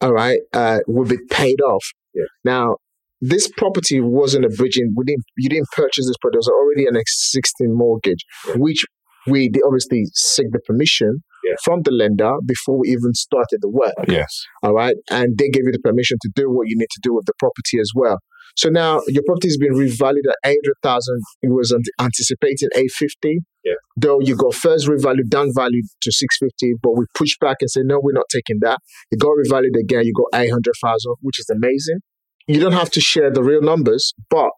[0.00, 1.84] all right, uh, will be paid off.
[2.14, 2.24] Yeah.
[2.44, 2.76] Now,
[3.20, 6.86] this property wasn't a bridging, we didn't, you didn't purchase this, but there was already
[6.86, 8.24] an existing mortgage,
[8.56, 8.82] which
[9.26, 11.56] we obviously seek the permission Yeah.
[11.62, 13.92] from the lender before we even started the work.
[14.08, 14.42] Yes.
[14.62, 14.96] All right.
[15.10, 17.34] And they gave you the permission to do what you need to do with the
[17.38, 18.18] property as well.
[18.56, 21.20] So now your property has been revalued at 800,000.
[21.42, 23.40] It was ant- anticipating 850.
[23.64, 23.74] Yeah.
[23.96, 27.82] Though you got first revalued, down valued to 650, but we pushed back and said,
[27.84, 28.78] no, we're not taking that.
[29.10, 30.04] It got revalued again.
[30.04, 31.98] You got 800,000, which is amazing.
[32.46, 34.50] You don't have to share the real numbers, but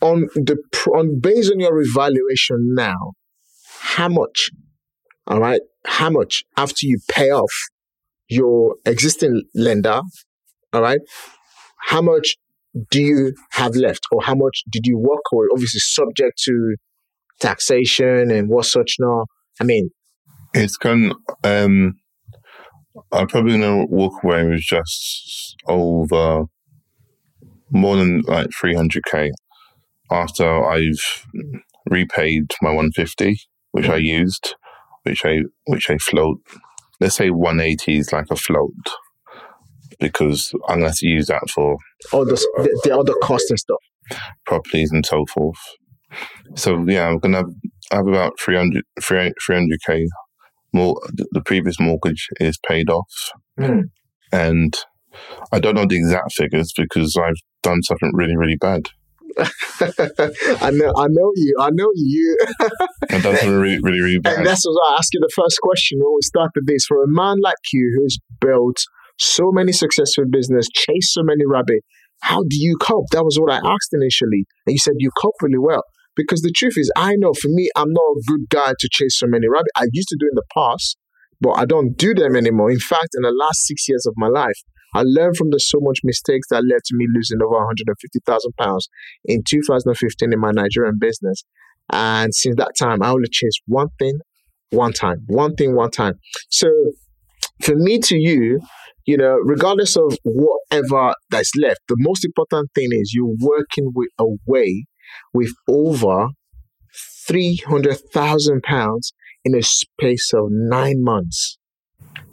[0.00, 0.56] on the
[0.94, 3.12] on based on your revaluation now,
[3.80, 4.50] how much?
[5.26, 7.52] All right, how much after you pay off
[8.28, 10.02] your existing lender,
[10.72, 11.00] all right,
[11.86, 12.36] how much
[12.90, 15.48] do you have left, or how much did you work with?
[15.52, 16.76] Obviously, subject to
[17.40, 18.96] taxation and what such.
[18.98, 19.26] Now,
[19.60, 19.90] I mean,
[20.54, 21.14] It's going.
[21.42, 21.94] Um,
[23.12, 26.44] I'm probably gonna walk away with just over
[27.70, 29.30] more than like 300k
[30.10, 31.26] after I've
[31.90, 33.36] repaid my 150,
[33.72, 34.54] which I used,
[35.02, 36.38] which I which I float.
[37.00, 38.72] Let's say 180 is like a float
[39.98, 41.76] because I'm gonna have to use that for
[42.12, 43.80] all the the, the other costs and stuff.
[44.46, 45.58] properties and so forth.
[46.56, 47.50] So yeah, I'm gonna have,
[47.92, 50.04] have about 300 300k
[50.72, 51.00] more.
[51.32, 53.12] The previous mortgage is paid off,
[53.58, 53.84] Mm.
[54.32, 54.74] and
[55.52, 58.88] I don't know the exact figures because I've done something really really bad.
[59.38, 61.56] I know, I know you.
[61.60, 62.38] I know you.
[63.10, 65.98] I've done something really really really and that's what I ask you the first question
[66.00, 66.86] when we started this.
[66.86, 68.84] For a man like you who's built
[69.18, 71.86] so many successful business, chased so many rabbits,
[72.22, 73.06] how do you cope?
[73.12, 74.44] That was what I asked initially.
[74.66, 75.82] And you said you cope really well.
[76.16, 79.18] Because the truth is, I know for me, I'm not a good guy to chase
[79.18, 79.72] so many rabbits.
[79.76, 80.96] I used to do in the past,
[81.40, 82.70] but I don't do them anymore.
[82.70, 84.60] In fact, in the last six years of my life,
[84.94, 88.88] I learned from the so much mistakes that led to me losing over 150,000 pounds
[89.24, 91.42] in 2015 in my Nigerian business.
[91.90, 94.20] And since that time, I only chase one thing,
[94.70, 96.14] one time, one thing, one time.
[96.48, 96.70] So
[97.62, 98.60] for me to you,
[99.04, 104.08] you know, regardless of whatever that's left, the most important thing is you're working with
[104.18, 104.86] away
[105.32, 106.28] with over
[107.26, 109.12] three hundred thousand pounds
[109.44, 111.58] in a space of nine months.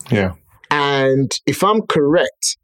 [0.10, 0.34] yeah,
[0.70, 2.58] And if I'm correct,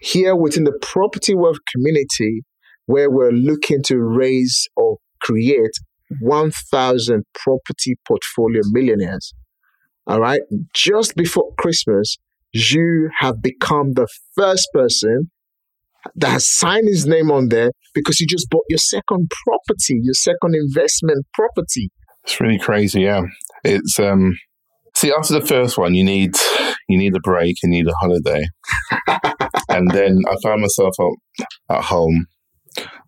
[0.00, 2.42] here within the property wealth community,
[2.86, 5.72] where we're looking to raise or create
[6.20, 9.32] 1,000 property portfolio millionaires,
[10.06, 10.40] all right,
[10.74, 12.16] just before Christmas,
[12.52, 15.30] you have become the first person
[16.16, 20.14] that has signed his name on there because you just bought your second property, your
[20.14, 21.90] second investment property.
[22.24, 23.02] it's really crazy.
[23.02, 23.22] Yeah,
[23.64, 24.36] it's um.
[24.94, 26.34] See, after the first one, you need
[26.88, 28.44] you need a break, you need a holiday,
[29.68, 32.26] and then I found myself at, at home,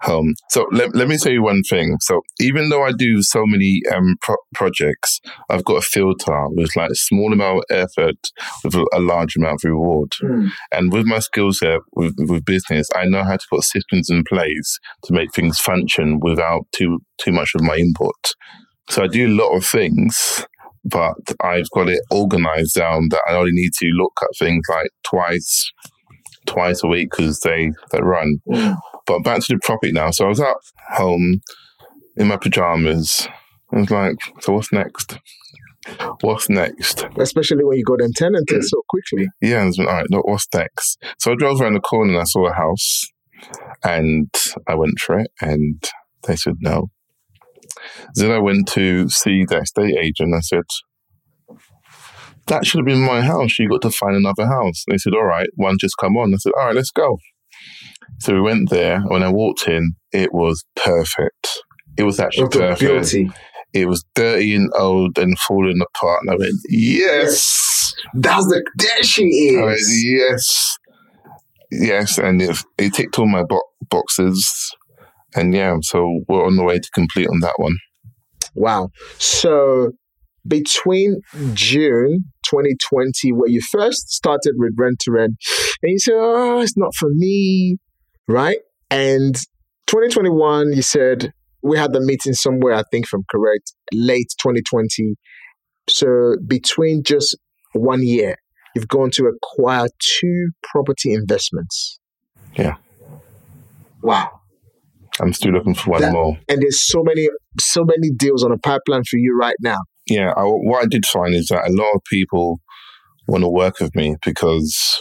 [0.03, 0.35] home.
[0.50, 1.96] So let, let me tell you one thing.
[2.00, 6.74] So even though I do so many um pro- projects, I've got a filter with
[6.77, 8.16] like a small amount of effort
[8.62, 10.12] with a, large amount of reward.
[10.20, 10.46] Hmm.
[10.72, 14.24] And with my skill set with, with business, I know how to put systems in
[14.24, 18.35] place to make things function without too too much of my input.
[18.90, 20.46] So I do a lot of things,
[20.85, 24.90] but I've got it organized down that I only need to look at things like
[25.05, 25.72] twice
[26.46, 28.38] twice a week because they they run.
[28.50, 28.72] Hmm.
[29.07, 30.11] But back to the property now.
[30.11, 30.57] So I was at
[30.93, 31.40] home
[32.17, 33.29] in my pajamas.
[33.73, 35.19] I was like, so what's next?
[36.23, 37.07] What's next?
[37.19, 39.29] Especially when you got them tenanted so quickly.
[39.43, 41.03] Yeah, I was like, all right, look, what's next?
[41.19, 43.03] So I drove around the corner and I saw a house
[43.83, 44.33] and
[44.67, 45.83] I went for it and
[46.27, 46.90] they said no.
[48.14, 50.35] Then I went to see the estate agent.
[50.35, 50.62] I said,
[52.47, 53.59] that should have been my house.
[53.59, 54.85] You got to find another house.
[54.88, 56.33] They said, all right, one just come on.
[56.33, 57.19] I said, all right, let's go.
[58.21, 59.01] So we went there.
[59.03, 61.49] When I walked in, it was perfect.
[61.97, 62.81] It was actually Of perfect.
[62.81, 63.31] beauty.
[63.73, 66.21] It was dirty and old and falling apart.
[66.23, 67.93] And I went, yes.
[68.14, 70.05] That's the there she I went, is.
[70.05, 70.79] yes.
[71.71, 72.19] Yes.
[72.19, 74.71] And it, it ticked all my bo- boxes.
[75.35, 77.77] And yeah, so we're on the way to complete on that one.
[78.55, 78.90] Wow.
[79.19, 79.90] So
[80.47, 81.21] between
[81.55, 85.33] June 2020, where you first started with rent to rent,
[85.83, 87.79] and you said, "Oh, it's not for me,"
[88.29, 88.59] right?
[88.91, 89.35] And
[89.87, 91.33] 2021, you said
[91.63, 92.75] we had the meeting somewhere.
[92.75, 95.15] I think, from correct, late 2020.
[95.89, 97.37] So between just
[97.73, 98.37] one year,
[98.75, 101.99] you've gone to acquire two property investments.
[102.57, 102.77] Yeah.
[104.03, 104.41] Wow.
[105.21, 106.39] I'm still looking for one That- more.
[106.49, 107.29] And there's so many,
[107.61, 109.79] so many deals on the pipeline for you right now.
[110.09, 112.61] Yeah, I, what I did find is that a lot of people
[113.27, 115.01] want to work with me because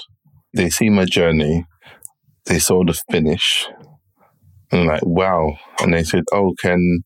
[0.53, 1.65] they see my journey,
[2.45, 3.67] they saw the finish,
[4.71, 5.57] and like, wow.
[5.79, 7.03] And they said, oh, can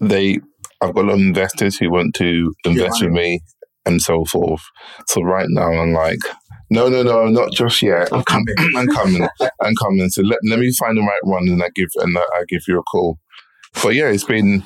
[0.00, 0.38] they?
[0.80, 3.08] I've got investors who want to invest Yeah.
[3.08, 3.40] with me
[3.86, 4.62] and so forth.
[5.08, 6.18] So right now I'm like,
[6.70, 8.08] no, no, no, not just yet.
[8.12, 8.54] I'm coming.
[8.76, 9.28] I'm coming.
[9.62, 10.08] I'm coming.
[10.10, 12.78] So let, let me find the right one and I give and I give you
[12.78, 13.18] a call.
[13.82, 14.64] But yeah, it's been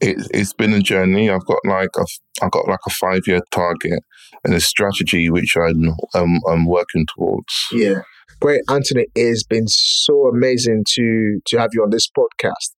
[0.00, 1.30] it, it's been a journey.
[1.30, 2.04] I've got like a
[2.42, 4.00] I've got like a five year target
[4.44, 7.52] and a strategy which I'm um, I'm working towards.
[7.72, 8.02] Yeah.
[8.40, 9.06] Great, Anthony.
[9.14, 12.74] It's been so amazing to to have you on this podcast.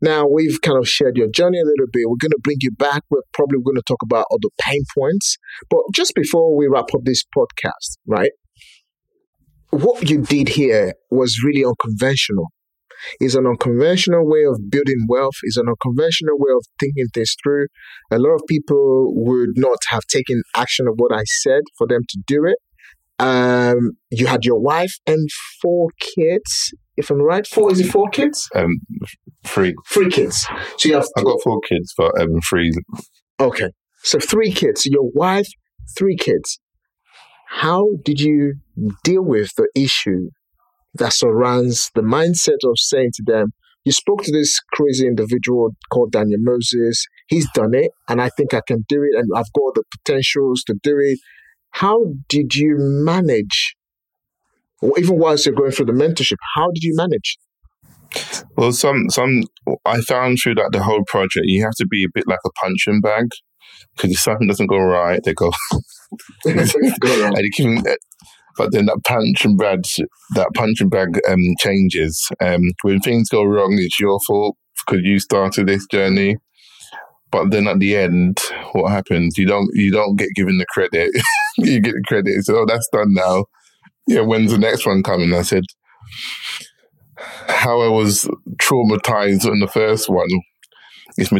[0.00, 2.04] Now we've kind of shared your journey a little bit.
[2.06, 3.02] We're going to bring you back.
[3.10, 5.36] We're probably going to talk about other pain points.
[5.70, 8.30] But just before we wrap up this podcast, right?
[9.70, 12.46] What you did here was really unconventional.
[13.20, 15.34] It's an unconventional way of building wealth.
[15.42, 17.66] It's an unconventional way of thinking things through.
[18.10, 22.02] A lot of people would not have taken action of what I said for them
[22.08, 22.56] to do it.
[23.20, 25.28] Um, you had your wife and
[25.60, 27.46] four kids, if I'm right.
[27.46, 28.48] Four is it four kids?
[28.54, 28.70] Um,
[29.44, 29.74] three.
[29.88, 30.46] Three kids.
[30.76, 32.72] So you have I've got four kids, but um, three.
[33.40, 33.70] okay.
[34.04, 34.84] So three kids.
[34.84, 35.48] So your wife,
[35.96, 36.60] three kids.
[37.48, 38.54] How did you
[39.02, 40.28] deal with the issue
[40.98, 43.52] that surrounds the mindset of saying to them,
[43.84, 47.06] you spoke to this crazy individual called Daniel Moses.
[47.28, 50.62] He's done it, and I think I can do it, and I've got the potentials
[50.66, 51.18] to do it.
[51.70, 53.76] How did you manage,
[54.82, 57.38] or even whilst you're going through the mentorship, how did you manage?
[58.56, 59.44] Well, some some
[59.84, 62.50] I found through that the whole project, you have to be a bit like a
[62.60, 63.28] punching bag
[63.96, 65.50] because if something doesn't go right, they go.
[66.44, 67.82] and you can,
[68.58, 69.84] but then that punching bag,
[70.34, 72.28] that punching bag um, changes.
[72.40, 74.56] Um, when things go wrong, it's your fault
[74.86, 76.36] because you started this journey.
[77.30, 78.40] But then at the end,
[78.72, 79.38] what happens?
[79.38, 81.10] You don't you don't get given the credit.
[81.58, 82.44] you get the credit.
[82.44, 83.44] So oh, that's done now.
[84.06, 85.34] Yeah, when's the next one coming?
[85.34, 85.64] I said,
[87.48, 88.28] how I was
[88.60, 90.28] traumatized on the first one.
[91.18, 91.32] If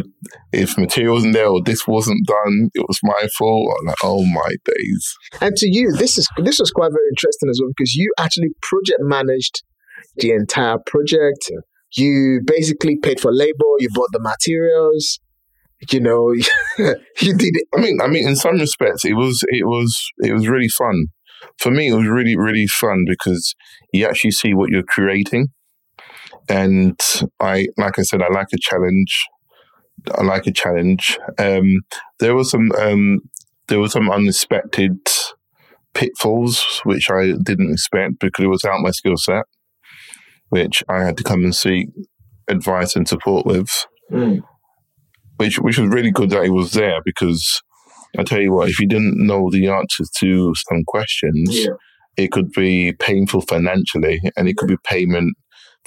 [0.51, 3.75] if material wasn't there or this wasn't done, it was my fault.
[3.79, 5.15] I'm like, oh my days.
[5.41, 8.49] And to you, this is this was quite very interesting as well because you actually
[8.61, 9.63] project managed
[10.17, 11.51] the entire project.
[11.95, 13.71] You basically paid for labor.
[13.79, 15.19] You bought the materials.
[15.89, 16.33] You know,
[16.77, 17.67] you did it.
[17.73, 21.05] I mean, I mean, in some respects, it was it was it was really fun.
[21.57, 23.55] For me, it was really really fun because
[23.93, 25.47] you actually see what you're creating
[26.49, 26.99] and
[27.39, 29.27] I, like I said, I like a challenge.
[30.13, 31.17] I like a challenge.
[31.37, 31.81] Um,
[32.19, 33.19] there was some, um,
[33.67, 34.97] there were some unexpected
[35.93, 39.43] pitfalls which I didn't expect because it was out my skill set,
[40.49, 41.89] which I had to come and seek
[42.47, 43.69] advice and support with.
[44.11, 44.41] Mm.
[45.37, 47.61] Which which was really good that it was there because
[48.17, 51.73] I tell you what, if you didn't know the answers to some questions, yeah.
[52.17, 55.37] it could be painful financially and it could be payment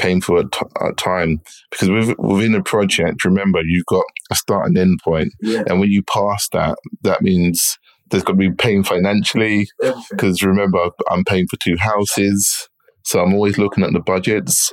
[0.03, 1.41] painful at, t- at time
[1.71, 5.63] because with, within a project, remember you've got a start and end point, yeah.
[5.69, 7.79] and when you pass that, that means
[8.11, 9.69] there's got to be pain financially
[10.11, 12.69] because remember I'm paying for two houses,
[13.05, 14.73] so I'm always looking at the budgets.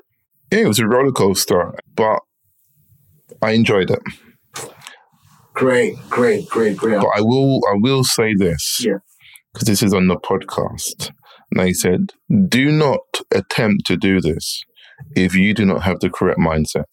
[0.52, 2.20] Yeah, it was a roller coaster, but
[3.42, 4.02] I enjoyed it.
[5.54, 7.00] Great, great, great, great.
[7.00, 8.98] But I will, I will say this, yeah,
[9.54, 11.12] because this is on the podcast.
[11.52, 12.14] And they said,
[12.48, 13.00] do not
[13.32, 14.64] attempt to do this
[15.16, 16.86] if you do not have the correct mindset.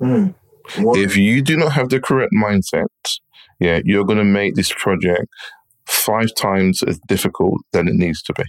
[0.00, 0.34] Mm.
[0.76, 2.86] If you do not have the correct mindset,
[3.58, 5.26] yeah, you're going to make this project
[5.86, 8.44] five times as difficult than it needs to be.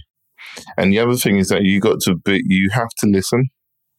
[0.76, 3.48] And the other thing is that you got to be, you have to listen.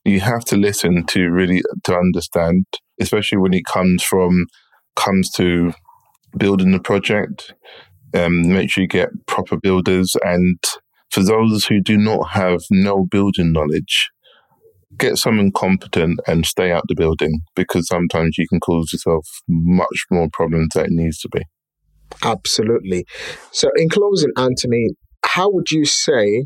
[0.03, 2.65] You have to listen to really to understand,
[2.99, 4.47] especially when it comes from
[4.95, 5.73] comes to
[6.37, 7.53] building the project.
[8.13, 10.57] Um, make sure you get proper builders, and
[11.11, 14.09] for those who do not have no building knowledge,
[14.97, 20.05] get someone competent and stay out the building because sometimes you can cause yourself much
[20.11, 21.41] more problems than it needs to be.
[22.23, 23.05] Absolutely.
[23.51, 24.89] So, in closing, Anthony,
[25.25, 26.45] how would you say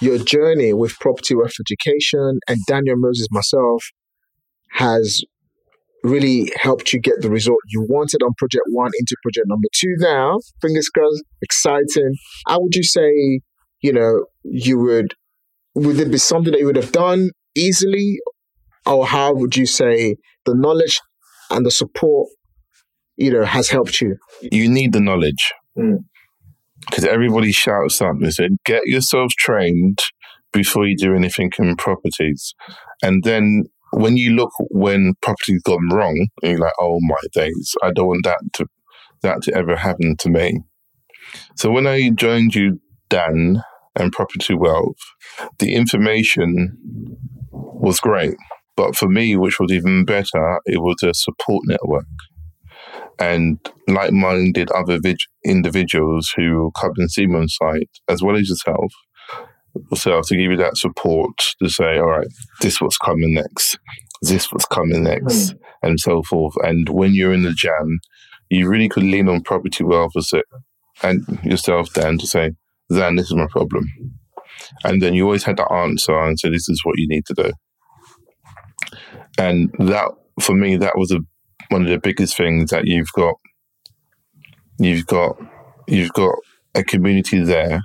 [0.00, 3.84] your journey with Property Wealth Education and Daniel Moses myself
[4.70, 5.22] has
[6.02, 9.94] really helped you get the result you wanted on project one into project number two
[9.98, 10.38] now?
[10.60, 12.14] Fingers crossed, exciting.
[12.46, 13.40] How would you say,
[13.80, 15.14] you know, you would,
[15.74, 18.18] would it be something that you would have done easily,
[18.86, 21.00] or how would you say the knowledge
[21.50, 22.28] and the support,
[23.16, 24.16] you know, has helped you?
[24.40, 27.08] You need the knowledge because mm.
[27.08, 29.98] everybody shouts and said, "Get yourself trained
[30.52, 32.54] before you do anything in properties,"
[33.02, 37.74] and then when you look when property's gone wrong, and you're like, "Oh my days,
[37.82, 38.66] I don't want that to
[39.22, 40.60] that to ever happen to me."
[41.56, 43.62] So when I joined you, Dan,
[43.94, 44.96] and Property Wealth,
[45.58, 46.76] the information
[47.52, 48.34] was great.
[48.76, 52.06] But for me, which was even better, it was a support network
[53.18, 58.36] and like minded other vid- individuals who come and see me on site, as well
[58.36, 58.92] as yourself,
[59.94, 61.32] so to give you that support
[61.62, 62.26] to say, all right,
[62.60, 63.78] this what's coming next,
[64.22, 65.58] this what's coming next, mm.
[65.82, 66.54] and so forth.
[66.62, 68.00] And when you're in the jam,
[68.50, 70.44] you really could lean on property wealth as it,
[71.02, 72.52] and yourself, Dan, to say,
[72.90, 73.84] Dan, this is my problem.
[74.84, 77.34] And then you always had the answer and say, this is what you need to
[77.34, 77.52] do.
[79.38, 80.10] And that,
[80.40, 81.18] for me, that was a,
[81.68, 83.34] one of the biggest things that you've got.
[84.78, 85.36] You've got,
[85.86, 86.34] you've got
[86.74, 87.82] a community there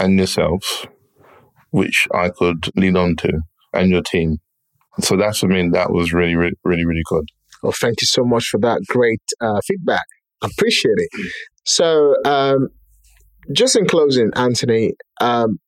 [0.00, 0.86] and yourself,
[1.70, 3.40] which I could lean on to,
[3.72, 4.38] and your team.
[5.00, 7.28] So that's, I mean, that was really, really, really, really good.
[7.62, 10.04] Well, thank you so much for that great uh, feedback.
[10.42, 11.32] I appreciate it.
[11.64, 12.68] So, um,
[13.52, 15.58] just in closing, Anthony, um,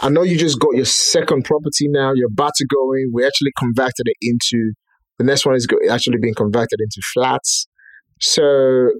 [0.00, 2.12] I know you just got your second property now.
[2.14, 3.10] You're about to go in.
[3.12, 4.72] We actually converted it into
[5.18, 7.66] the next one is actually being converted into flats.
[8.20, 8.90] So,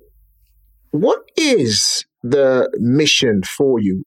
[0.90, 4.04] what is the mission for you?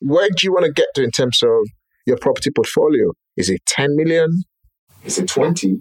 [0.00, 1.66] Where do you want to get to in terms of
[2.06, 3.12] your property portfolio?
[3.36, 4.42] Is it 10 million,
[5.04, 5.80] Is it 20?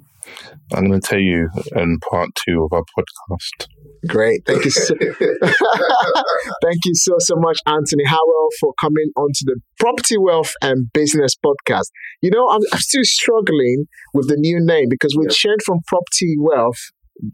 [0.74, 3.68] I'm going to tell you in part two of our podcast.
[4.08, 4.42] Great.
[4.46, 4.72] Thank you.
[4.72, 10.92] So, thank you so, so much, Anthony Howell, for coming onto the Property Wealth and
[10.94, 11.86] Business podcast.
[12.22, 15.34] You know, I'm, I'm still struggling with the new name because we yeah.
[15.34, 16.80] changed from Property Wealth,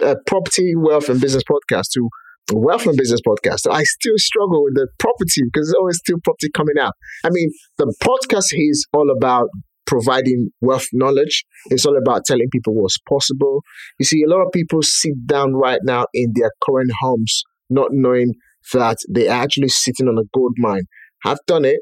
[0.03, 2.09] uh, Property Wealth and Business podcast to
[2.53, 3.59] Wealth and Business podcast.
[3.59, 6.93] So I still struggle with the property because there's always still property coming out.
[7.23, 9.49] I mean, the podcast is all about
[9.89, 11.43] providing wealth knowledge.
[11.71, 13.63] It's all about telling people what's possible.
[13.99, 17.87] You see, a lot of people sit down right now in their current homes, not
[17.91, 18.35] knowing
[18.73, 20.83] that they're actually sitting on a gold mine.
[21.25, 21.79] I've done it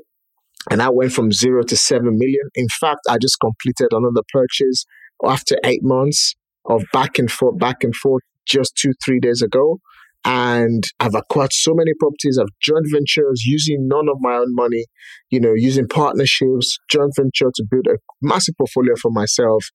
[0.72, 2.50] and I went from zero to seven million.
[2.56, 4.86] In fact, I just completed another purchase
[5.26, 6.34] after eight months
[6.66, 9.80] of back and forth, back and forth just two, three days ago.
[10.26, 12.38] And I've acquired so many properties.
[12.38, 14.86] I've joint ventures using none of my own money,
[15.30, 19.66] you know, using partnerships, joint venture to build a massive portfolio for myself.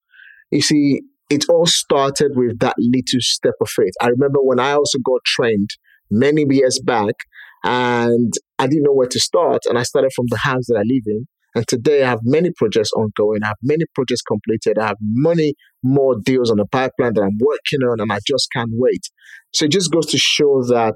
[0.50, 3.94] You see, it all started with that little step of faith.
[4.02, 5.70] I remember when I also got trained
[6.10, 7.14] many years back
[7.64, 9.62] and I didn't know where to start.
[9.66, 11.26] And I started from the house that I live in.
[11.54, 13.42] And today I have many projects ongoing.
[13.42, 14.78] I have many projects completed.
[14.78, 18.48] I have many more deals on the pipeline that I'm working on, and I just
[18.54, 19.02] can't wait.
[19.52, 20.94] So it just goes to show that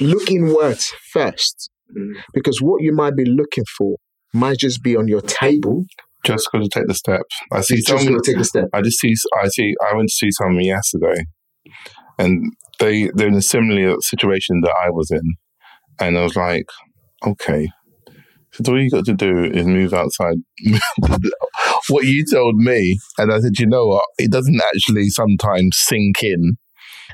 [0.00, 0.78] look inward
[1.12, 2.12] first, mm.
[2.32, 3.96] because what you might be looking for
[4.32, 5.84] might just be on your table.
[6.24, 7.22] Just got to take the step.
[7.52, 8.22] I see just someone.
[8.22, 8.68] take the step.
[8.72, 9.14] I just see.
[9.42, 9.74] I see.
[9.90, 11.24] I went to see someone yesterday,
[12.18, 15.34] and they they're in a similar situation that I was in,
[15.98, 16.66] and I was like,
[17.26, 17.68] okay,
[18.52, 20.36] so all you got to do is move outside.
[21.88, 24.04] what you told me, and I said, you know what?
[24.18, 26.56] It doesn't actually sometimes sink in,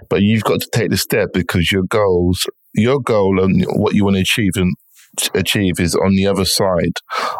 [0.08, 4.04] but you've got to take the step because your goals, your goal, and what you
[4.04, 4.74] want to achieve and
[5.34, 6.96] achieve is on the other side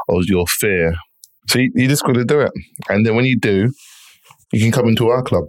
[0.08, 0.94] of your fear.
[1.48, 2.52] So you, you just got to do it,
[2.88, 3.72] and then when you do,
[4.52, 5.44] you can come into our club.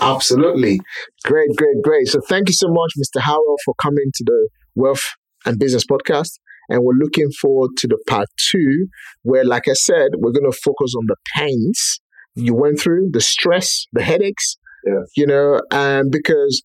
[0.00, 0.80] Absolutely,
[1.24, 2.08] great, great, great.
[2.08, 3.20] So thank you so much, Mr.
[3.20, 5.04] Howell, for coming to the Wealth
[5.44, 6.38] and Business Podcast.
[6.68, 8.86] And we're looking forward to the part two,
[9.22, 12.00] where, like I said, we're going to focus on the pains
[12.34, 14.56] you went through, the stress, the headaches,
[14.86, 15.02] yeah.
[15.16, 16.62] you know, and because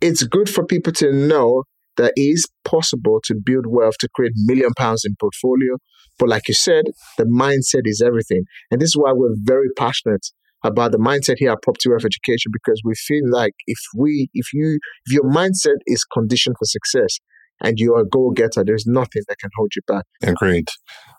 [0.00, 1.64] it's good for people to know
[1.96, 5.76] that it is possible to build wealth to create million pounds in portfolio.
[6.18, 6.84] But like you said,
[7.18, 8.44] the mindset is everything.
[8.70, 10.26] And this is why we're very passionate
[10.64, 14.52] about the mindset here at Property Wealth Education because we feel like if we, if
[14.52, 17.18] you, if your mindset is conditioned for success,
[17.62, 20.04] and you're a go getter, there's nothing that can hold you back.
[20.22, 20.68] Agreed.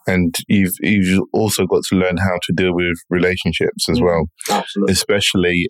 [0.07, 4.25] And you've you've also got to learn how to deal with relationships as mm, well.
[4.49, 4.93] Absolutely.
[4.93, 5.67] Especially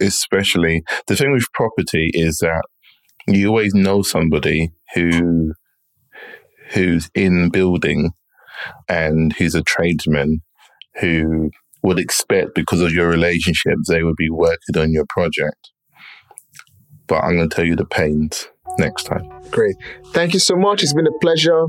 [0.00, 2.62] especially the thing with property is that
[3.26, 5.52] you always know somebody who
[6.70, 8.10] who's in building
[8.88, 10.40] and who's a tradesman
[11.00, 11.50] who
[11.82, 15.70] would expect because of your relationships they would be working on your project.
[17.06, 18.48] But I'm going to tell you the pains
[18.80, 19.28] next time.
[19.50, 19.76] Great.
[20.08, 20.82] Thank you so much.
[20.82, 21.66] It's been a pleasure.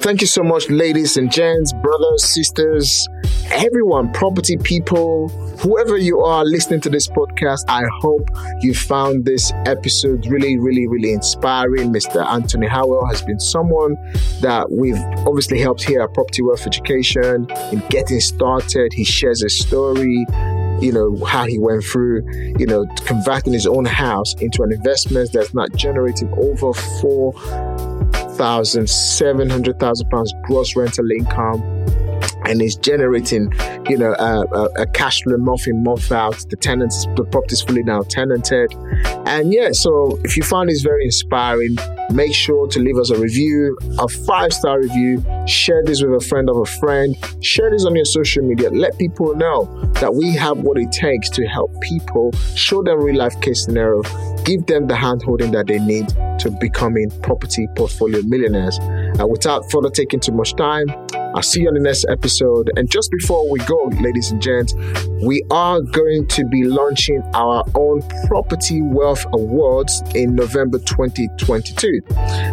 [0.00, 3.08] Thank you so much, ladies and gents, brothers, sisters,
[3.50, 7.64] everyone, property people, whoever you are listening to this podcast.
[7.68, 8.28] I hope
[8.60, 11.92] you found this episode really, really, really inspiring.
[11.92, 12.24] Mr.
[12.24, 13.96] Anthony Howell has been someone
[14.40, 18.92] that we've obviously helped here at Property Wealth Education in getting started.
[18.92, 20.24] He shares a story
[20.80, 22.22] you know, how he went through,
[22.58, 27.32] you know, converting his own house into an investment that's not generating over four
[28.36, 31.77] thousand, seven hundred thousand pounds gross rental income
[32.48, 33.52] and is generating,
[33.88, 36.44] you know, a, a, a, cash flow month in, month out.
[36.48, 38.74] The tenants, the property is fully now tenanted.
[39.26, 41.76] And yeah, so if you found this very inspiring,
[42.10, 45.22] make sure to leave us a review, a five star review.
[45.46, 47.14] Share this with a friend of a friend.
[47.40, 48.70] Share this on your social media.
[48.70, 49.66] Let people know
[50.00, 54.02] that we have what it takes to help people, show them real life case scenario,
[54.44, 58.78] give them the hand holding that they need to becoming property portfolio millionaires.
[58.78, 60.88] And without further taking too much time,
[61.34, 62.70] I'll see you on the next episode.
[62.76, 64.74] And just before we go, ladies and gents,
[65.22, 72.00] we are going to be launching our own Property Wealth Awards in November 2022.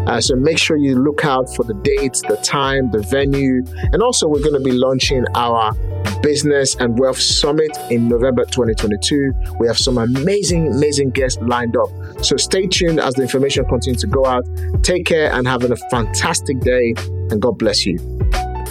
[0.08, 3.64] Uh, so make sure you look out for the dates, the time, the venue,
[3.94, 5.74] and also we're going to be launching our
[6.22, 9.32] Business and Wealth Summit in November 2022.
[9.60, 11.90] We have some amazing, amazing guests lined up.
[12.24, 14.44] So stay tuned as the information continues to go out.
[14.84, 16.94] Take care and have a fantastic day,
[17.30, 18.00] and God bless you.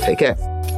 [0.05, 0.74] Take care.